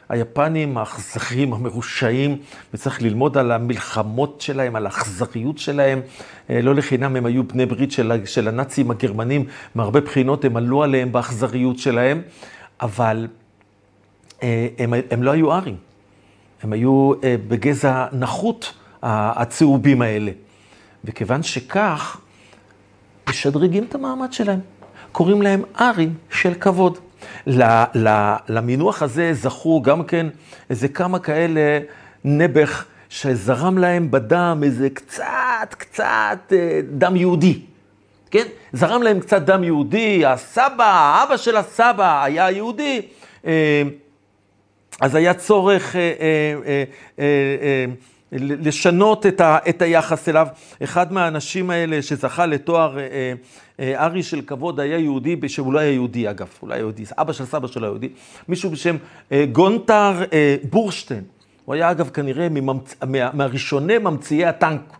היפנים 0.09 0.77
האכזריים, 0.77 1.53
המרושעים, 1.53 2.37
וצריך 2.73 3.01
ללמוד 3.01 3.37
על 3.37 3.51
המלחמות 3.51 4.41
שלהם, 4.41 4.75
על 4.75 4.85
האכזריות 4.85 5.57
שלהם. 5.57 6.01
אה, 6.49 6.61
לא 6.61 6.75
לחינם 6.75 7.15
הם 7.15 7.25
היו 7.25 7.43
בני 7.43 7.65
ברית 7.65 7.91
של, 7.91 8.25
של 8.25 8.47
הנאצים 8.47 8.91
הגרמנים, 8.91 9.45
מהרבה 9.75 10.01
בחינות 10.01 10.45
הם 10.45 10.57
עלו 10.57 10.83
עליהם 10.83 11.11
באכזריות 11.11 11.79
שלהם, 11.79 12.21
אבל 12.81 13.27
אה, 14.43 14.67
הם, 14.77 14.93
הם 15.11 15.23
לא 15.23 15.31
היו 15.31 15.53
ארים, 15.53 15.75
הם 16.63 16.73
היו 16.73 17.13
אה, 17.23 17.35
בגזע 17.47 18.05
נחות, 18.11 18.73
הצהובים 19.03 20.01
האלה. 20.01 20.31
וכיוון 21.05 21.43
שכך, 21.43 22.17
משדרגים 23.29 23.83
את 23.83 23.95
המעמד 23.95 24.33
שלהם. 24.33 24.59
קוראים 25.11 25.41
להם 25.41 25.63
ארים 25.81 26.13
של 26.31 26.53
כבוד. 26.53 26.97
למינוח 28.47 29.01
הזה 29.01 29.33
זכו 29.33 29.81
גם 29.81 30.03
כן 30.03 30.27
איזה 30.69 30.87
כמה 30.87 31.19
כאלה 31.19 31.79
נעבך 32.23 32.85
שזרם 33.09 33.77
להם 33.77 34.11
בדם 34.11 34.61
איזה 34.63 34.89
קצת, 34.89 35.75
קצת 35.77 36.39
אה, 36.51 36.79
דם 36.91 37.15
יהודי. 37.15 37.59
כן? 38.31 38.45
זרם 38.73 39.03
להם 39.03 39.19
קצת 39.19 39.41
דם 39.41 39.63
יהודי, 39.63 40.25
הסבא, 40.25 40.83
האבא 40.83 41.37
של 41.37 41.57
הסבא 41.57 42.23
היה 42.23 42.51
יהודי. 42.51 43.01
אה, 45.01 45.05
אז 45.05 45.15
היה 45.15 45.33
צורך 45.33 45.95
אה, 47.19 47.85
לשנות 48.31 49.25
את, 49.25 49.41
את 49.41 49.81
היחס 49.81 50.29
אליו. 50.29 50.47
אחד 50.83 51.13
מהאנשים 51.13 51.69
האלה 51.69 52.01
שזכה 52.01 52.45
לתואר 52.45 52.99
אה, 52.99 53.33
אה, 53.79 54.05
ארי 54.05 54.23
של 54.23 54.41
כבוד 54.41 54.79
היה 54.79 54.97
יהודי, 54.97 55.35
לא 55.65 55.79
היה 55.79 55.91
יהודי 55.91 56.29
אגב, 56.29 56.47
הוא 56.59 56.69
לא 56.69 56.75
יהודי, 56.75 57.03
אבא 57.17 57.33
של 57.33 57.45
סבא 57.45 57.67
שלו 57.67 57.85
יהודי, 57.85 58.09
מישהו 58.47 58.69
בשם 58.69 58.95
אה, 59.31 59.45
גונטר 59.51 60.23
אה, 60.33 60.55
בורשטיין. 60.69 61.23
הוא 61.65 61.75
היה 61.75 61.91
אגב 61.91 62.09
כנראה 62.09 62.49
מממצ... 62.49 62.95
מה, 63.07 63.31
מהראשוני 63.33 63.97
ממציאי 63.97 64.45
הטנק. 64.45 64.97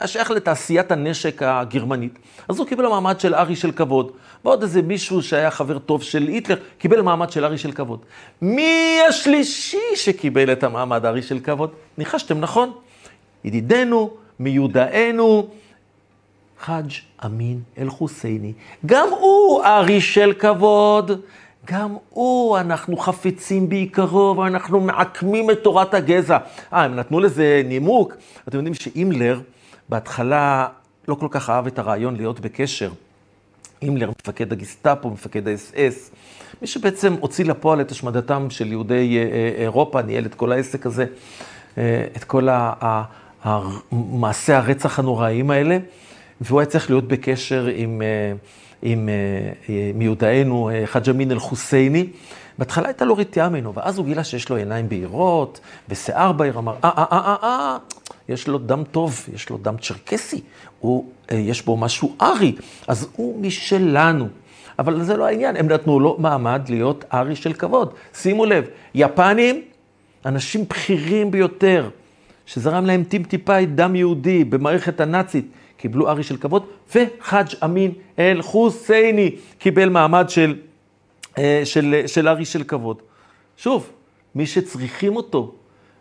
היה 0.00 0.08
שייך 0.08 0.30
לתעשיית 0.30 0.92
הנשק 0.92 1.42
הגרמנית. 1.42 2.18
אז 2.48 2.58
הוא 2.58 2.66
קיבל 2.66 2.88
מעמד 2.88 3.20
של 3.20 3.34
ארי 3.34 3.56
של 3.56 3.72
כבוד. 3.72 4.12
ועוד 4.44 4.62
איזה 4.62 4.82
מישהו 4.82 5.22
שהיה 5.22 5.50
חבר 5.50 5.78
טוב 5.78 6.02
של 6.02 6.22
היטלר, 6.22 6.56
קיבל 6.78 7.00
מעמד 7.00 7.30
של 7.30 7.44
ארי 7.44 7.58
של 7.58 7.72
כבוד. 7.72 7.98
מי 8.42 8.98
השלישי 9.08 9.96
שקיבל 9.96 10.52
את 10.52 10.64
המעמד 10.64 11.04
ארי 11.04 11.22
של 11.22 11.38
כבוד? 11.38 11.70
ניחשתם 11.98 12.40
נכון. 12.40 12.72
ידידנו, 13.44 14.10
מיודענו, 14.40 15.48
חאג' 16.60 16.90
אמין 17.24 17.60
אל-חוסייני. 17.78 18.52
גם 18.86 19.08
הוא 19.20 19.64
ארי 19.64 20.00
של 20.00 20.32
כבוד. 20.38 21.20
גם 21.64 21.96
הוא, 22.10 22.58
אנחנו 22.58 22.96
חפצים 22.96 23.68
בעיקרו, 23.68 24.34
ואנחנו 24.38 24.80
מעקמים 24.80 25.50
את 25.50 25.62
תורת 25.62 25.94
הגזע. 25.94 26.38
אה, 26.72 26.82
הם 26.84 26.96
נתנו 26.96 27.20
לזה 27.20 27.62
נימוק. 27.64 28.14
אתם 28.48 28.56
יודעים 28.56 28.74
שאימלר, 28.74 29.40
בהתחלה 29.88 30.66
לא 31.08 31.14
כל 31.14 31.28
כך 31.30 31.50
אהב 31.50 31.66
את 31.66 31.78
הרעיון 31.78 32.16
להיות 32.16 32.40
בקשר. 32.40 32.90
הימלר, 33.80 34.10
מפקד 34.10 34.52
הגסטאפו, 34.52 35.10
מפקד 35.10 35.48
האס-אס, 35.48 36.10
מי 36.62 36.66
שבעצם 36.66 37.12
הוציא 37.20 37.44
לפועל 37.44 37.80
את 37.80 37.90
השמדתם 37.90 38.50
של 38.50 38.66
יהודי 38.66 39.18
אה, 39.18 39.22
אה, 39.22 39.62
אירופה, 39.62 40.02
ניהל 40.02 40.26
את 40.26 40.34
כל 40.34 40.52
העסק 40.52 40.86
הזה, 40.86 41.06
אה, 41.78 42.04
את 42.16 42.24
כל 42.24 42.48
מעשי 43.92 44.52
הרצח 44.52 44.98
הנוראיים 44.98 45.50
האלה, 45.50 45.78
והוא 46.40 46.60
היה 46.60 46.66
צריך 46.66 46.90
להיות 46.90 47.08
בקשר 47.08 47.68
עם, 47.74 48.02
עם 48.82 49.08
מיודענו 49.94 50.70
חאג' 50.86 51.10
אמין 51.10 51.32
אל-חוסייני. 51.32 52.06
בהתחלה 52.58 52.88
הייתה 52.88 53.04
לו 53.04 53.16
רתיעה 53.16 53.48
ממנו, 53.48 53.74
ואז 53.74 53.98
הוא 53.98 54.06
גילה 54.06 54.24
שיש 54.24 54.48
לו 54.48 54.56
עיניים 54.56 54.88
בהירות, 54.88 55.60
ושיער 55.88 56.32
בהיר, 56.32 56.58
אמר, 56.58 56.74
אה, 56.84 56.90
אה, 56.98 57.04
אה, 57.12 57.18
אה, 57.18 57.36
אה, 57.42 57.76
יש 58.28 58.48
לו 58.48 58.58
דם 58.58 58.82
טוב, 58.90 59.26
יש 59.34 59.50
לו 59.50 59.58
דם 59.58 59.76
צ'רקסי, 59.80 60.40
הוא, 60.80 61.04
אה, 61.32 61.36
יש 61.36 61.64
בו 61.64 61.76
משהו 61.76 62.14
ארי, 62.20 62.54
אז 62.88 63.08
הוא 63.16 63.40
משלנו. 63.42 64.28
אבל 64.78 65.02
זה 65.02 65.16
לא 65.16 65.26
העניין, 65.26 65.56
הם 65.56 65.68
נתנו 65.68 66.00
לו 66.00 66.16
מעמד 66.18 66.62
להיות 66.68 67.04
ארי 67.12 67.36
של 67.36 67.52
כבוד. 67.52 67.94
שימו 68.14 68.46
לב, 68.46 68.64
יפנים, 68.94 69.62
אנשים 70.26 70.64
בכירים 70.68 71.30
ביותר, 71.30 71.88
שזרם 72.46 72.86
להם 72.86 73.04
טיפ-טיפה 73.04 73.64
דם 73.74 73.96
יהודי 73.96 74.44
במערכת 74.44 75.00
הנאצית, 75.00 75.46
קיבלו 75.76 76.08
ארי 76.08 76.22
של 76.22 76.36
כבוד, 76.36 76.66
וחאג' 76.94 77.46
אמין 77.64 77.92
אל-חוסייני 78.18 79.30
קיבל 79.58 79.88
מעמד 79.88 80.30
של, 80.30 80.50
אה, 80.50 80.67
של, 81.64 82.02
של 82.06 82.28
ארי 82.28 82.44
של 82.44 82.62
כבוד. 82.62 83.02
שוב, 83.56 83.90
מי 84.34 84.46
שצריכים 84.46 85.16
אותו, 85.16 85.54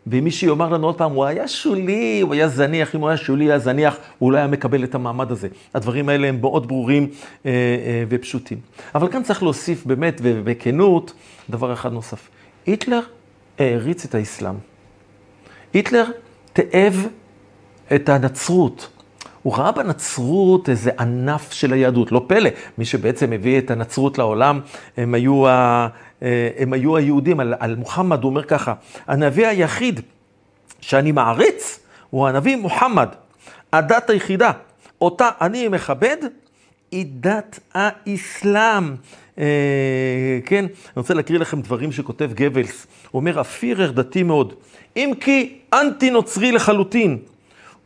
ומי 0.07 0.31
שיאמר 0.31 0.69
לנו 0.69 0.87
עוד 0.87 0.97
פעם, 0.97 1.11
הוא 1.11 1.25
היה 1.25 1.47
שולי, 1.47 2.21
הוא 2.21 2.33
היה 2.33 2.47
זניח, 2.47 2.95
אם 2.95 2.99
הוא 2.99 3.09
היה 3.09 3.17
שולי, 3.17 3.45
היה 3.45 3.59
זניח, 3.59 3.97
הוא 4.19 4.31
לא 4.31 4.37
היה 4.37 4.47
מקבל 4.47 4.83
את 4.83 4.95
המעמד 4.95 5.31
הזה. 5.31 5.47
הדברים 5.73 6.09
האלה 6.09 6.27
הם 6.27 6.41
מאוד 6.41 6.67
ברורים 6.67 7.09
אה, 7.45 7.51
אה, 7.51 8.03
ופשוטים. 8.09 8.57
אבל 8.95 9.11
כאן 9.11 9.23
צריך 9.23 9.43
להוסיף 9.43 9.85
באמת, 9.85 10.21
ובכנות, 10.23 11.13
דבר 11.49 11.73
אחד 11.73 11.93
נוסף. 11.93 12.29
היטלר 12.65 12.99
העריץ 13.59 14.05
את 14.05 14.15
האסלאם. 14.15 14.55
היטלר 15.73 16.05
תאב 16.53 17.07
את 17.95 18.09
הנצרות. 18.09 18.96
הוא 19.47 19.55
ראה 19.55 19.71
בנצרות 19.71 20.69
איזה 20.69 20.91
ענף 20.99 21.51
של 21.51 21.73
היהדות, 21.73 22.11
לא 22.11 22.25
פלא, 22.27 22.49
מי 22.77 22.85
שבעצם 22.85 23.33
הביא 23.33 23.57
את 23.57 23.71
הנצרות 23.71 24.17
לעולם, 24.17 24.59
הם 24.97 25.13
היו, 25.13 25.47
ה, 25.47 25.87
אה, 26.23 26.49
הם 26.57 26.73
היו 26.73 26.97
היהודים, 26.97 27.39
על, 27.39 27.53
על 27.59 27.75
מוחמד 27.75 28.23
הוא 28.23 28.29
אומר 28.29 28.43
ככה, 28.43 28.73
הנביא 29.07 29.47
היחיד 29.47 29.99
שאני 30.81 31.11
מעריץ 31.11 31.79
הוא 32.09 32.27
הנביא 32.27 32.55
מוחמד. 32.55 33.09
הדת 33.73 34.09
היחידה, 34.09 34.51
אותה 35.01 35.29
אני 35.41 35.67
מכבד, 35.67 36.17
היא 36.91 37.05
דת 37.09 37.59
האסלאם. 37.73 38.95
אה, 39.39 40.39
כן, 40.45 40.65
אני 40.65 40.93
רוצה 40.95 41.13
להקריא 41.13 41.39
לכם 41.39 41.61
דברים 41.61 41.91
שכותב 41.91 42.31
גבלס. 42.33 42.87
הוא 43.11 43.19
אומר, 43.19 43.39
הפירר 43.39 43.91
דתי 43.91 44.23
מאוד, 44.23 44.53
אם 44.95 45.11
כי 45.19 45.59
אנטי 45.73 46.09
נוצרי 46.09 46.51
לחלוטין. 46.51 47.17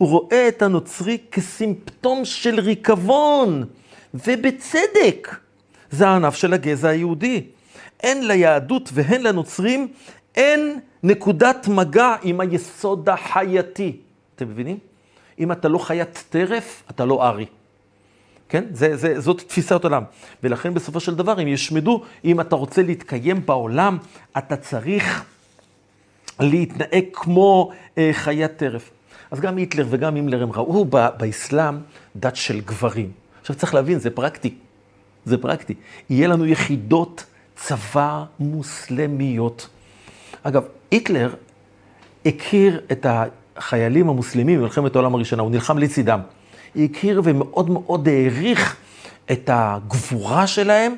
הוא 0.02 0.10
רואה 0.10 0.48
את 0.48 0.62
הנוצרי 0.62 1.18
כסימפטום 1.32 2.26
של 2.26 2.60
ריקבון, 2.60 3.66
ובצדק. 4.14 5.36
זה 5.92 6.08
הענף 6.08 6.36
של 6.36 6.54
הגזע 6.54 6.90
היהודי. 6.90 7.44
אין 8.00 8.28
ליהדות 8.28 8.90
והן 8.94 9.22
לנוצרים, 9.22 9.88
אין 10.36 10.80
נקודת 11.04 11.68
מגע 11.68 12.16
עם 12.24 12.40
היסוד 12.40 13.10
החייתי. 13.10 13.98
אתם 14.36 14.50
מבינים? 14.50 14.78
אם 15.40 15.52
אתה 15.52 15.68
לא 15.68 15.78
חיית 15.78 16.24
טרף, 16.30 16.84
אתה 16.90 17.06
לא 17.06 17.28
ארי. 17.28 17.46
כן? 18.50 18.64
זה, 18.74 18.98
זה, 18.98 19.20
זאת 19.20 19.42
תפיסת 19.48 19.84
עולם. 19.84 20.04
ולכן 20.44 20.74
בסופו 20.74 21.00
של 21.00 21.16
דבר, 21.16 21.40
הם 21.40 21.48
ישמדו, 21.48 22.04
אם 22.26 22.42
אתה 22.42 22.56
רוצה 22.56 22.84
להתקיים 22.84 23.46
בעולם, 23.46 23.98
אתה 24.38 24.56
צריך 24.58 25.26
להתנהג 26.40 27.06
כמו 27.14 27.72
אה, 27.98 28.10
חיית 28.14 28.58
טרף. 28.58 28.92
אז 29.32 29.40
גם 29.40 29.58
היטלר 29.58 29.86
וגם 29.90 30.16
הימלר 30.16 30.44
הם 30.44 30.52
ראו 30.52 30.86
באסלאם 30.86 31.78
דת 32.16 32.36
של 32.36 32.60
גברים. 32.60 33.12
עכשיו 33.42 33.56
צריך 33.56 33.74
להבין, 33.74 34.00
זה 34.00 34.10
פרקטי. 34.10 34.54
זה 35.26 35.38
פרקטי. 35.38 35.74
יהיה 36.10 36.28
לנו 36.28 36.46
יחידות 36.46 37.26
צבא 37.56 38.24
מוסלמיות. 38.40 39.68
אגב, 40.44 40.64
היטלר 40.92 41.34
הכיר 42.26 42.82
את 42.92 43.06
החיילים 43.56 44.10
המוסלמים 44.10 44.60
במלחמת 44.60 44.96
העולם 44.96 45.16
הראשונה, 45.16 45.44
הוא 45.44 45.52
נלחם 45.52 45.78
לצידם. 45.78 46.20
הכיר 46.76 47.22
ומאוד 47.24 47.70
מאוד 47.70 48.08
העריך 48.08 48.78
את 49.32 49.50
הגבורה 49.54 50.48
שלהם, 50.48 50.96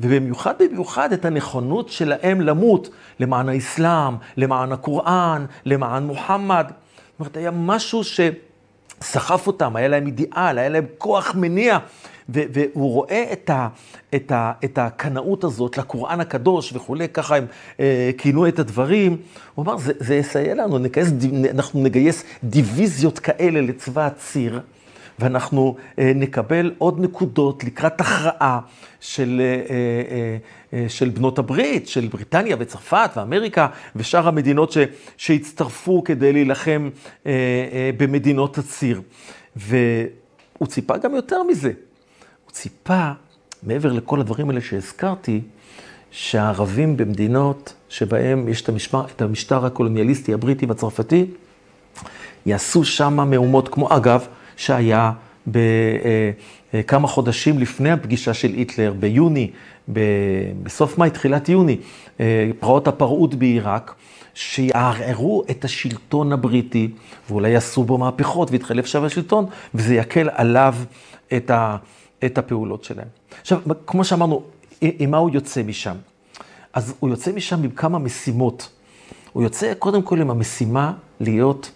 ובמיוחד 0.00 0.54
במיוחד 0.58 1.12
את 1.12 1.24
הנכונות 1.24 1.88
שלהם 1.88 2.40
למות 2.40 2.88
למען 3.20 3.48
האסלאם, 3.48 4.14
למען 4.36 4.72
הקוראן, 4.72 5.44
למען 5.64 6.06
מוחמד. 6.06 6.70
זאת 7.14 7.20
אומרת, 7.20 7.36
היה 7.36 7.50
משהו 7.50 8.00
שסחף 8.04 9.46
אותם, 9.46 9.76
היה 9.76 9.88
להם 9.88 10.06
אידיאל, 10.06 10.58
היה 10.58 10.68
להם 10.68 10.86
כוח 10.98 11.34
מניע. 11.34 11.78
והוא 12.28 12.92
רואה 12.92 13.32
את, 13.32 13.50
ה, 13.50 13.68
את, 14.14 14.32
ה, 14.32 14.52
את 14.64 14.78
הקנאות 14.78 15.44
הזאת 15.44 15.78
לקוראן 15.78 16.20
הקדוש 16.20 16.72
וכולי, 16.72 17.08
ככה 17.08 17.36
הם 17.36 17.46
אה, 17.80 18.10
כינו 18.18 18.48
את 18.48 18.58
הדברים. 18.58 19.16
הוא 19.54 19.64
אמר, 19.64 19.76
זה, 19.78 19.92
זה 19.98 20.14
יסייע 20.14 20.54
לנו, 20.54 20.78
נגייס, 20.78 21.08
אנחנו 21.50 21.82
נגייס 21.82 22.24
דיוויזיות 22.44 23.18
כאלה 23.18 23.60
לצבא 23.60 24.06
הציר. 24.06 24.60
ואנחנו 25.18 25.76
אה, 25.98 26.12
נקבל 26.14 26.74
עוד 26.78 27.00
נקודות 27.00 27.64
לקראת 27.64 28.00
הכרעה 28.00 28.60
של, 29.00 29.40
אה, 29.70 30.78
אה, 30.78 30.88
של 30.88 31.08
בנות 31.08 31.38
הברית, 31.38 31.88
של 31.88 32.08
בריטניה 32.12 32.56
וצרפת 32.58 33.10
ואמריקה 33.16 33.66
ושאר 33.96 34.28
המדינות 34.28 34.72
ש, 34.72 34.78
שהצטרפו 35.16 36.04
כדי 36.04 36.32
להילחם 36.32 36.90
במדינות 37.96 38.58
הציר. 38.58 39.02
והוא 39.56 40.68
ציפה 40.68 40.96
גם 40.96 41.14
יותר 41.14 41.42
מזה. 41.42 41.72
הוא 42.44 42.52
ציפה, 42.52 43.10
מעבר 43.62 43.92
לכל 43.92 44.20
הדברים 44.20 44.50
האלה 44.50 44.60
שהזכרתי, 44.60 45.40
שהערבים 46.10 46.96
במדינות 46.96 47.74
שבהם 47.88 48.48
יש 48.48 48.62
את 48.62 48.68
המשמר, 48.68 49.06
את 49.16 49.22
המשטר 49.22 49.66
הקולוניאליסטי 49.66 50.34
הבריטי 50.34 50.66
והצרפתי, 50.66 51.26
יעשו 52.46 52.84
שם 52.84 53.30
מהומות, 53.30 53.68
כמו 53.68 53.96
אגב, 53.96 54.26
שהיה 54.56 55.12
בכמה 55.46 57.08
אה, 57.08 57.12
חודשים 57.12 57.58
לפני 57.58 57.90
הפגישה 57.90 58.34
של 58.34 58.50
היטלר, 58.52 58.92
ביוני, 59.00 59.50
בסוף 60.62 60.98
מאי, 60.98 61.10
תחילת 61.10 61.48
יוני, 61.48 61.76
אה, 62.20 62.50
פרעות 62.60 62.88
הפרעות 62.88 63.34
בעיראק, 63.34 63.94
שיערערו 64.34 65.42
את 65.50 65.64
השלטון 65.64 66.32
הבריטי, 66.32 66.88
ואולי 67.30 67.50
יעשו 67.50 67.84
בו 67.84 67.98
מהפכות 67.98 68.50
ויתחלף 68.50 68.86
שם 68.86 69.04
השלטון, 69.04 69.46
וזה 69.74 69.94
יקל 69.94 70.28
עליו 70.32 70.74
את, 71.36 71.50
ה, 71.50 71.76
את 72.24 72.38
הפעולות 72.38 72.84
שלהם. 72.84 73.08
עכשיו, 73.40 73.60
כמו 73.86 74.04
שאמרנו, 74.04 74.42
עם 74.80 75.10
מה 75.10 75.16
הוא 75.16 75.30
יוצא 75.30 75.62
משם? 75.62 75.94
אז 76.72 76.94
הוא 77.00 77.10
יוצא 77.10 77.32
משם 77.32 77.62
עם 77.64 77.70
כמה 77.70 77.98
משימות. 77.98 78.68
הוא 79.32 79.42
יוצא 79.42 79.74
קודם 79.74 80.02
כל 80.02 80.20
עם 80.20 80.30
המשימה 80.30 80.92
להיות 81.20 81.70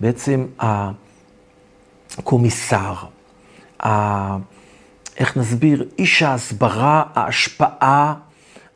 בעצם 0.00 0.46
ה... 0.62 0.90
הקומיסר, 2.18 2.94
ה... 3.82 4.36
איך 5.16 5.36
נסביר, 5.36 5.88
איש 5.98 6.22
ההסברה, 6.22 7.02
ההשפעה, 7.14 8.14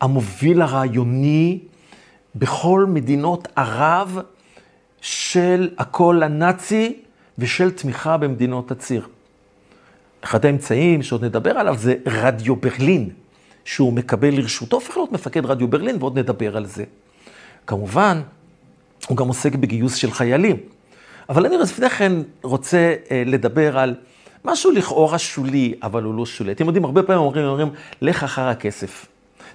המוביל 0.01 0.63
הרעיוני 0.63 1.59
בכל 2.35 2.87
מדינות 2.89 3.49
ערב 3.57 4.19
של 5.01 5.71
הקול 5.79 6.23
הנאצי 6.23 6.97
ושל 7.39 7.71
תמיכה 7.71 8.17
במדינות 8.17 8.71
הציר. 8.71 9.07
אחד 10.25 10.47
האמצעים 10.47 11.03
שעוד 11.03 11.25
נדבר 11.25 11.51
עליו 11.51 11.77
זה 11.79 11.95
רדיו 12.07 12.57
ברלין, 12.57 13.11
שהוא 13.65 13.93
מקבל 13.93 14.35
לרשותו, 14.35 14.77
הופך 14.77 14.97
להיות 14.97 15.13
מפקד 15.13 15.47
רדיו 15.47 15.69
ברלין, 15.69 15.97
ועוד 16.01 16.19
נדבר 16.19 16.57
על 16.57 16.67
זה. 16.67 16.85
כמובן, 17.67 18.23
הוא 19.09 19.17
גם 19.17 19.29
עוסק 19.29 19.55
בגיוס 19.55 19.95
של 19.95 20.11
חיילים. 20.11 20.57
אבל 21.29 21.47
אני 21.47 21.57
לפני 21.57 21.91
כן 21.91 22.13
רוצה 22.43 22.95
אה, 23.11 23.23
לדבר 23.27 23.79
על 23.79 23.95
משהו 24.45 24.71
לכאורה 24.71 25.19
שולי, 25.19 25.75
אבל 25.83 26.03
הוא 26.03 26.15
לא 26.15 26.27
שולי. 26.27 26.53
אתם 26.53 26.67
יודעים, 26.67 26.85
הרבה 26.85 27.03
פעמים 27.03 27.23
אומרים, 27.23 27.45
אומרים, 27.45 27.69
לך 28.03 28.25
אחר 28.25 28.49
הכסף. 28.49 29.07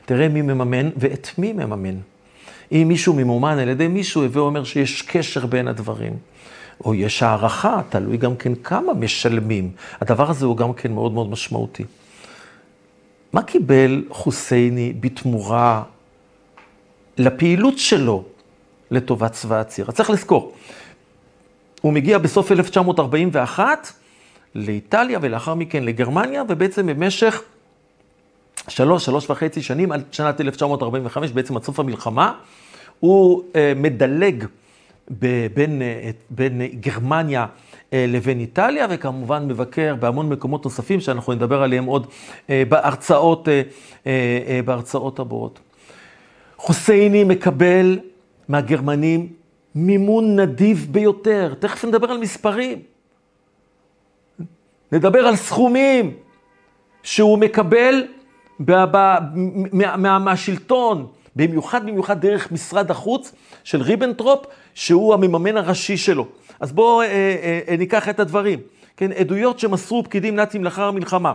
תראה 0.05 0.27
מי 0.27 0.41
מממן 0.41 0.89
ואת 0.97 1.29
מי 1.37 1.53
מממן. 1.53 1.95
אם 2.71 2.85
מישהו 2.87 3.13
ממומן 3.13 3.59
על 3.59 3.69
ידי 3.69 3.87
מישהו, 3.87 4.23
הווה 4.23 4.41
אומר 4.41 4.63
שיש 4.63 5.01
קשר 5.01 5.45
בין 5.45 5.67
הדברים. 5.67 6.13
או 6.85 6.95
יש 6.95 7.23
הערכה, 7.23 7.81
תלוי 7.89 8.17
גם 8.17 8.35
כן 8.35 8.55
כמה 8.55 8.93
משלמים. 8.93 9.71
הדבר 10.01 10.29
הזה 10.29 10.45
הוא 10.45 10.57
גם 10.57 10.73
כן 10.73 10.91
מאוד 10.91 11.11
מאוד 11.11 11.29
משמעותי. 11.29 11.83
מה 13.33 13.43
קיבל 13.43 14.03
חוסייני 14.09 14.93
בתמורה 14.99 15.83
לפעילות 17.17 17.77
שלו 17.77 18.23
לטובת 18.91 19.31
צבא 19.31 19.59
הציר? 19.59 19.91
צריך 19.91 20.09
לזכור, 20.09 20.53
הוא 21.81 21.93
מגיע 21.93 22.17
בסוף 22.17 22.51
1941 22.51 23.93
לאיטליה 24.55 25.19
ולאחר 25.21 25.53
מכן 25.53 25.83
לגרמניה, 25.83 26.43
ובעצם 26.49 26.87
במשך 26.87 27.41
שלוש, 28.67 29.05
שלוש 29.05 29.29
וחצי 29.29 29.61
שנים, 29.61 29.91
עד 29.91 30.03
שנת 30.11 30.41
1945, 30.41 31.31
בעצם 31.31 31.57
עד 31.57 31.63
סוף 31.63 31.79
המלחמה, 31.79 32.33
הוא 32.99 33.43
אה, 33.55 33.73
מדלג 33.75 34.45
בין, 35.53 35.81
אה, 35.81 36.09
בין 36.29 36.61
גרמניה 36.61 37.45
אה, 37.93 38.05
לבין 38.07 38.39
איטליה, 38.39 38.87
וכמובן 38.89 39.47
מבקר 39.47 39.95
בהמון 39.99 40.29
מקומות 40.29 40.65
נוספים 40.65 40.99
שאנחנו 40.99 41.33
נדבר 41.33 41.63
עליהם 41.63 41.85
עוד 41.85 42.07
בהרצאות, 42.49 43.47
בהרצאות 44.65 45.19
הבאות. 45.19 45.59
חוסייני 46.57 47.23
מקבל 47.23 47.99
מהגרמנים 48.47 49.27
מימון 49.75 50.39
נדיב 50.39 50.87
ביותר. 50.91 51.53
תכף 51.59 51.85
נדבר 51.85 52.11
על 52.11 52.17
מספרים. 52.17 52.81
נדבר 54.91 55.27
על 55.27 55.35
סכומים 55.35 56.13
שהוא 57.03 57.37
מקבל 57.37 58.03
מהשלטון, 60.19 61.07
במיוחד 61.35 61.85
במיוחד 61.85 62.21
דרך 62.21 62.51
משרד 62.51 62.91
החוץ 62.91 63.31
של 63.63 63.81
ריבנטרופ, 63.81 64.45
שהוא 64.73 65.13
המממן 65.13 65.57
הראשי 65.57 65.97
שלו. 65.97 66.27
אז 66.59 66.71
בואו 66.71 67.01
אה, 67.01 67.05
אה, 67.05 67.59
אה, 67.67 67.75
ניקח 67.77 68.09
את 68.09 68.19
הדברים. 68.19 68.59
כן, 68.97 69.11
עדויות 69.11 69.59
שמסרו 69.59 70.03
פקידים 70.03 70.35
נאצים 70.35 70.63
לאחר 70.63 70.83
המלחמה. 70.83 71.33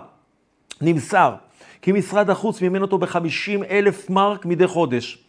נמסר 0.80 1.34
כי 1.82 1.92
משרד 1.92 2.30
החוץ 2.30 2.62
מימן 2.62 2.82
אותו 2.82 2.98
ב-50 2.98 3.64
אלף 3.70 4.10
מרק 4.10 4.46
מדי 4.46 4.66
חודש. 4.66 5.23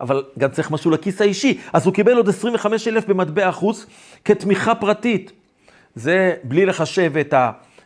אבל 0.00 0.24
גם 0.38 0.50
צריך 0.50 0.70
משהו 0.70 0.90
לכיס 0.90 1.20
האישי. 1.20 1.58
אז 1.72 1.86
הוא 1.86 1.94
קיבל 1.94 2.16
עוד 2.16 2.28
25 2.28 2.88
אלף 2.88 3.06
במטבע 3.06 3.52
חוץ 3.52 3.86
כתמיכה 4.24 4.74
פרטית. 4.74 5.32
זה 5.94 6.34
בלי 6.44 6.66
לחשב 6.66 7.16
את 7.16 7.34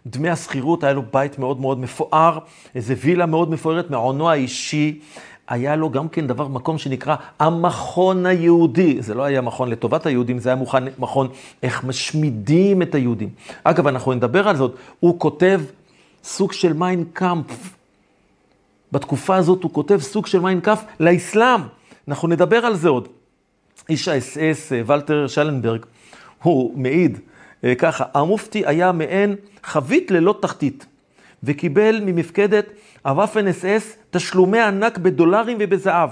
דמי 0.07 0.31
השכירות, 0.31 0.85
היה 0.85 0.93
לו 0.93 1.03
בית 1.13 1.39
מאוד 1.39 1.61
מאוד 1.61 1.79
מפואר, 1.79 2.39
איזה 2.75 2.95
וילה 3.01 3.27
מאוד 3.27 3.51
מפוארת 3.51 3.91
מעונו 3.91 4.31
האישי. 4.31 5.01
היה 5.49 5.77
לו 5.77 5.91
גם 5.91 6.09
כן 6.09 6.27
דבר, 6.27 6.49
מקום 6.49 6.79
שנקרא 6.79 7.17
המכון 7.39 8.27
היהודי. 8.27 9.03
זה 9.03 9.15
לא 9.15 9.23
היה 9.23 9.41
מכון 9.41 9.71
לטובת 9.71 10.07
היהודים, 10.07 10.39
זה 10.39 10.49
היה 10.49 10.57
מוכן, 10.57 10.85
מכון 10.99 11.29
איך 11.63 11.85
משמידים 11.85 12.83
את 12.83 12.95
היהודים. 12.95 13.29
אגב, 13.65 13.87
אנחנו 13.87 14.13
נדבר 14.13 14.49
על 14.49 14.57
זאת, 14.57 14.75
הוא 15.01 15.19
כותב 15.19 15.61
סוג 16.25 16.53
של 16.53 16.73
מיין 16.73 17.13
קאמפף. 17.13 17.75
בתקופה 18.93 19.37
הזאת 19.37 19.63
הוא 19.63 19.71
כותב 19.73 19.99
סוג 20.01 20.27
של 20.27 20.41
מיין 20.41 20.63
קאמפ 20.63 20.85
לאסלאם. 21.01 21.61
אנחנו 22.11 22.29
נדבר 22.29 22.67
על 22.67 22.77
זה 22.77 22.89
עוד. 22.89 23.09
איש 23.89 24.09
האס-אס, 24.09 24.73
ולטר 24.87 25.27
שלנברג, 25.27 25.87
הוא 26.43 26.79
מעיד 26.79 27.19
אה, 27.65 27.75
ככה, 27.75 28.05
המופתי 28.15 28.63
היה 28.67 28.93
מעין 28.93 29.37
חבית 29.63 30.11
ללא 30.11 30.35
תחתית, 30.43 30.87
וקיבל 31.43 32.01
ממפקדת 32.05 32.67
הוואפן 33.05 33.47
אס 33.47 33.65
אס 33.65 33.97
תשלומי 34.11 34.61
ענק 34.61 34.99
בדולרים 34.99 35.57
ובזהב. 35.61 36.11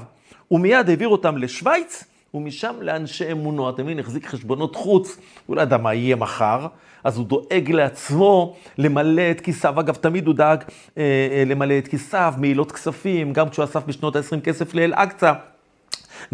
ומיד 0.50 0.88
העביר 0.88 1.08
אותם 1.08 1.38
לשוויץ, 1.38 2.04
ומשם 2.34 2.74
לאנשי 2.80 3.32
אמונו. 3.32 3.70
אתה 3.70 3.82
מבין, 3.82 3.98
החזיק 3.98 4.26
חשבונות 4.26 4.76
חוץ, 4.76 5.18
הוא 5.46 5.56
לא 5.56 5.62
ידע 5.62 5.76
מה 5.76 5.94
יהיה 5.94 6.16
מחר, 6.16 6.66
אז 7.04 7.16
הוא 7.16 7.26
דואג 7.26 7.70
לעצמו 7.70 8.56
למלא 8.78 9.30
את 9.30 9.40
כיסיו. 9.40 9.80
אגב, 9.80 9.94
תמיד 9.94 10.26
הוא 10.26 10.34
דאג 10.34 10.64
אה, 10.98 11.02
אה, 11.32 11.44
למלא 11.46 11.78
את 11.78 11.88
כיסיו, 11.88 12.34
מעילות 12.38 12.72
כספים, 12.72 13.32
גם 13.32 13.48
כשהוא 13.48 13.64
אסף 13.64 13.84
בשנות 13.86 14.16
ה-20 14.16 14.40
כסף 14.40 14.74
לאל-אקצא. 14.74 15.32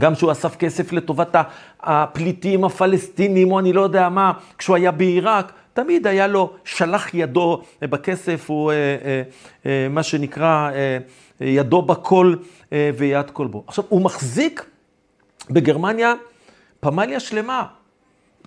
גם 0.01 0.15
כשהוא 0.15 0.33
אסף 0.33 0.57
כסף 0.57 0.93
לטובת 0.93 1.37
הפליטים 1.81 2.65
הפלסטינים, 2.65 3.53
או 3.53 3.59
אני 3.59 3.73
לא 3.73 3.81
יודע 3.81 4.09
מה, 4.09 4.33
כשהוא 4.59 4.77
היה 4.77 4.91
בעיראק, 4.91 5.53
תמיד 5.75 6.07
היה 6.07 6.27
לו 6.27 6.53
שלח 6.65 7.15
ידו 7.15 7.63
בכסף, 7.83 8.45
הוא 8.51 8.73
אה, 8.73 8.77
אה, 8.77 9.23
אה, 9.67 9.89
מה 9.91 10.03
שנקרא 10.03 10.71
ידו 11.41 11.83
בכל 11.83 12.35
ויד 12.73 13.31
כל 13.31 13.47
בו. 13.47 13.65
עכשיו, 13.67 13.85
הוא 13.89 14.03
מחזיק 14.03 14.67
בגרמניה 15.51 16.15
פמליה 16.81 17.21
שלמה, 17.21 17.67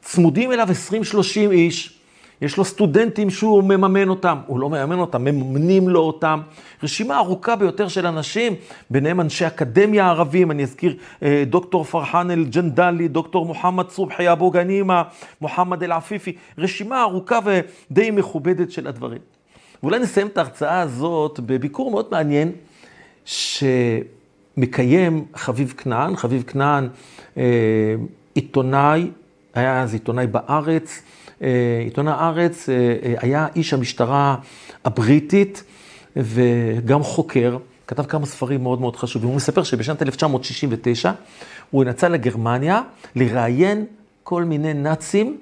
צמודים 0.02 0.52
אליו 0.52 0.67
20-30 0.91 1.52
איש. 1.52 1.96
יש 2.41 2.58
לו 2.58 2.65
סטודנטים 2.65 3.30
שהוא 3.30 3.63
מממן 3.63 4.10
אותם, 4.10 4.38
הוא 4.47 4.60
לא 4.60 4.69
מממן 4.69 5.00
אותם, 5.00 5.23
מממנים 5.23 5.89
לו 5.89 6.00
אותם. 6.00 6.41
רשימה 6.84 7.17
ארוכה 7.17 7.56
ביותר 7.56 7.88
של 7.88 8.08
אנשים, 8.08 8.56
ביניהם 8.89 9.21
אנשי 9.21 9.47
אקדמיה 9.47 10.10
ערבים, 10.10 10.52
אני 10.52 10.63
אזכיר 10.63 10.97
אה, 11.23 11.43
דוקטור 11.47 11.84
פרחן 11.84 12.32
אל-ג'נדלי, 12.32 13.08
דוקטור 13.08 13.45
מוחמד 13.45 13.89
סובחי 13.89 14.32
אבו 14.32 14.52
גנימה, 14.52 15.04
מוחמד 15.41 15.84
אל-עפיפי, 15.84 16.36
רשימה 16.58 17.02
ארוכה 17.02 17.39
ודי 17.45 18.12
מכובדת 18.12 18.71
של 18.71 18.88
הדברים. 18.88 19.21
ואולי 19.84 20.00
נסיים 20.00 20.28
את 20.28 20.38
ההרצאה 20.38 20.82
הזאת 20.82 21.39
בביקור 21.39 21.91
מאוד 21.91 22.08
מעניין, 22.12 22.52
שמקיים 23.26 25.26
חביב 25.36 25.73
כנען, 25.78 26.15
חביב 26.15 26.43
כנען, 26.47 26.88
אה, 27.38 27.43
עיתונאי, 28.34 29.12
היה 29.54 29.82
אז 29.82 29.93
עיתונאי 29.93 30.28
בארץ, 30.28 31.02
עיתון 31.84 32.08
הארץ 32.08 32.69
אה, 32.69 32.76
אה, 32.76 33.13
היה 33.19 33.47
איש 33.56 33.73
המשטרה 33.73 34.36
הבריטית 34.86 35.63
וגם 36.15 37.04
חוקר, 37.04 37.58
כתב 37.88 38.04
כמה 38.04 38.26
ספרים 38.26 38.63
מאוד 38.63 38.82
מאוד 38.82 38.95
חשובים. 38.95 39.30
הוא 39.30 39.36
מספר 39.36 39.63
שבשנת 39.63 40.02
1969 40.02 41.12
הוא 41.71 41.84
נסע 41.84 42.10
לגרמניה 42.10 42.82
לראיין 43.15 43.86
כל 44.23 44.43
מיני 44.43 44.73
נאצים 44.73 45.38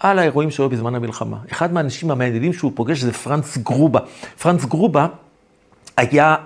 על 0.00 0.18
האירועים 0.18 0.50
שהיו 0.50 0.68
בזמן 0.68 0.94
המלחמה. 0.94 1.36
אחד 1.52 1.72
מהאנשים 1.72 2.10
המעניינים 2.10 2.52
שהוא 2.52 2.72
פוגש 2.74 3.00
זה 3.00 3.12
פרנץ 3.12 3.58
גרובה. 3.58 4.00
פרנץ 4.42 4.64
גרובה 4.64 5.06
היה 5.96 6.36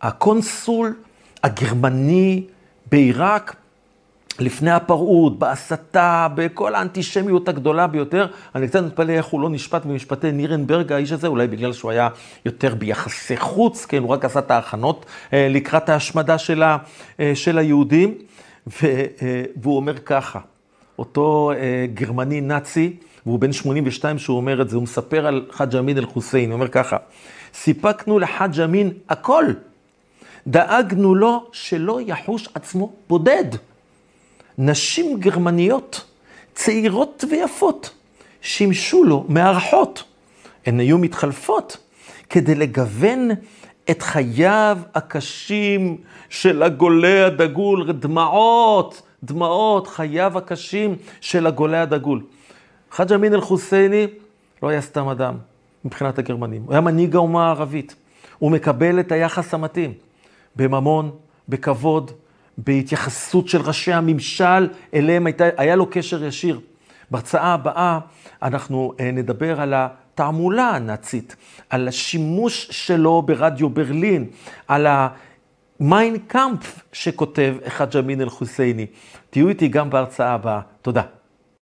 הקונסול 0.00 0.94
הגרמני 1.42 2.44
בעיראק 2.90 3.56
לפני 4.40 4.70
הפרעות, 4.70 5.38
בהסתה, 5.38 6.28
בכל 6.34 6.74
האנטישמיות 6.74 7.48
הגדולה 7.48 7.86
ביותר. 7.86 8.26
אני 8.54 8.68
קצת 8.68 8.82
מתפלא 8.82 9.12
איך 9.12 9.26
הוא 9.26 9.40
לא 9.40 9.50
נשפט 9.50 9.84
במשפטי 9.84 10.32
נירנברג, 10.32 10.92
האיש 10.92 11.12
הזה, 11.12 11.26
אולי 11.26 11.46
בגלל 11.46 11.72
שהוא 11.72 11.90
היה 11.90 12.08
יותר 12.44 12.74
ביחסי 12.74 13.36
חוץ, 13.36 13.84
כן, 13.84 14.02
הוא 14.02 14.10
רק 14.10 14.24
עשה 14.24 14.38
את 14.38 14.50
ההכנות 14.50 15.06
אה, 15.32 15.48
לקראת 15.50 15.88
ההשמדה 15.88 16.38
של, 16.38 16.62
ה, 16.62 16.76
אה, 17.20 17.32
של 17.34 17.58
היהודים. 17.58 18.14
ו, 18.66 18.86
אה, 18.86 19.42
והוא 19.62 19.76
אומר 19.76 19.98
ככה, 19.98 20.38
אותו 20.98 21.52
גרמני 21.94 22.40
נאצי, 22.40 22.96
והוא 23.26 23.38
בן 23.38 23.52
82 23.52 24.18
שהוא 24.18 24.36
אומר 24.36 24.62
את 24.62 24.68
זה, 24.68 24.76
הוא 24.76 24.82
מספר 24.82 25.26
על 25.26 25.46
חאג' 25.50 25.76
אמין 25.76 25.98
אל-חוסיין, 25.98 26.50
הוא 26.50 26.54
אומר 26.54 26.68
ככה, 26.68 26.96
סיפקנו 27.54 28.18
לחאג' 28.18 28.60
אמין 28.60 28.90
הכל, 29.08 29.44
דאגנו 30.46 31.14
לו 31.14 31.46
שלא 31.52 32.00
יחוש 32.06 32.48
עצמו 32.54 32.92
בודד. 33.08 33.44
נשים 34.58 35.20
גרמניות, 35.20 36.04
צעירות 36.54 37.24
ויפות, 37.30 37.90
שימשו 38.40 39.04
לו 39.04 39.24
מארחות. 39.28 40.04
הן 40.66 40.80
היו 40.80 40.98
מתחלפות 40.98 41.76
כדי 42.30 42.54
לגוון 42.54 43.30
את 43.90 44.02
חייו 44.02 44.78
הקשים 44.94 45.96
של 46.28 46.62
הגולה 46.62 47.26
הדגול, 47.26 47.92
דמעות, 47.92 49.02
דמעות, 49.24 49.86
חייו 49.86 50.38
הקשים 50.38 50.96
של 51.20 51.46
הגולה 51.46 51.82
הדגול. 51.82 52.22
חאג' 52.92 53.12
אמין 53.12 53.34
אל-חוסייני 53.34 54.06
לא 54.62 54.68
היה 54.68 54.80
סתם 54.80 55.08
אדם 55.08 55.34
מבחינת 55.84 56.18
הגרמנים, 56.18 56.62
הוא 56.62 56.72
היה 56.72 56.80
מנהיג 56.80 57.16
האומה 57.16 57.46
הערבית. 57.46 57.94
הוא 58.38 58.50
מקבל 58.50 59.00
את 59.00 59.12
היחס 59.12 59.54
המתאים, 59.54 59.92
בממון, 60.56 61.10
בכבוד, 61.48 62.10
בהתייחסות 62.58 63.48
של 63.48 63.60
ראשי 63.60 63.92
הממשל, 63.92 64.68
אליהם 64.94 65.26
הייתה, 65.26 65.44
היה 65.56 65.76
לו 65.76 65.86
קשר 65.90 66.24
ישיר. 66.24 66.60
בהרצאה 67.10 67.54
הבאה 67.54 67.98
אנחנו 68.42 68.92
אה, 69.00 69.10
נדבר 69.10 69.60
על 69.60 69.74
התעמולה 69.76 70.68
הנאצית, 70.68 71.36
על 71.70 71.88
השימוש 71.88 72.68
שלו 72.70 73.22
ברדיו 73.22 73.70
ברלין, 73.70 74.26
על 74.68 74.86
המיין 75.80 76.18
קאמפ 76.18 76.82
שכותב 76.92 77.54
חאג' 77.68 77.96
אמין 77.96 78.20
אל-חוסייני. 78.20 78.86
תהיו 79.30 79.48
איתי 79.48 79.68
גם 79.68 79.90
בהרצאה 79.90 80.32
הבאה. 80.32 80.60
תודה. 80.82 81.02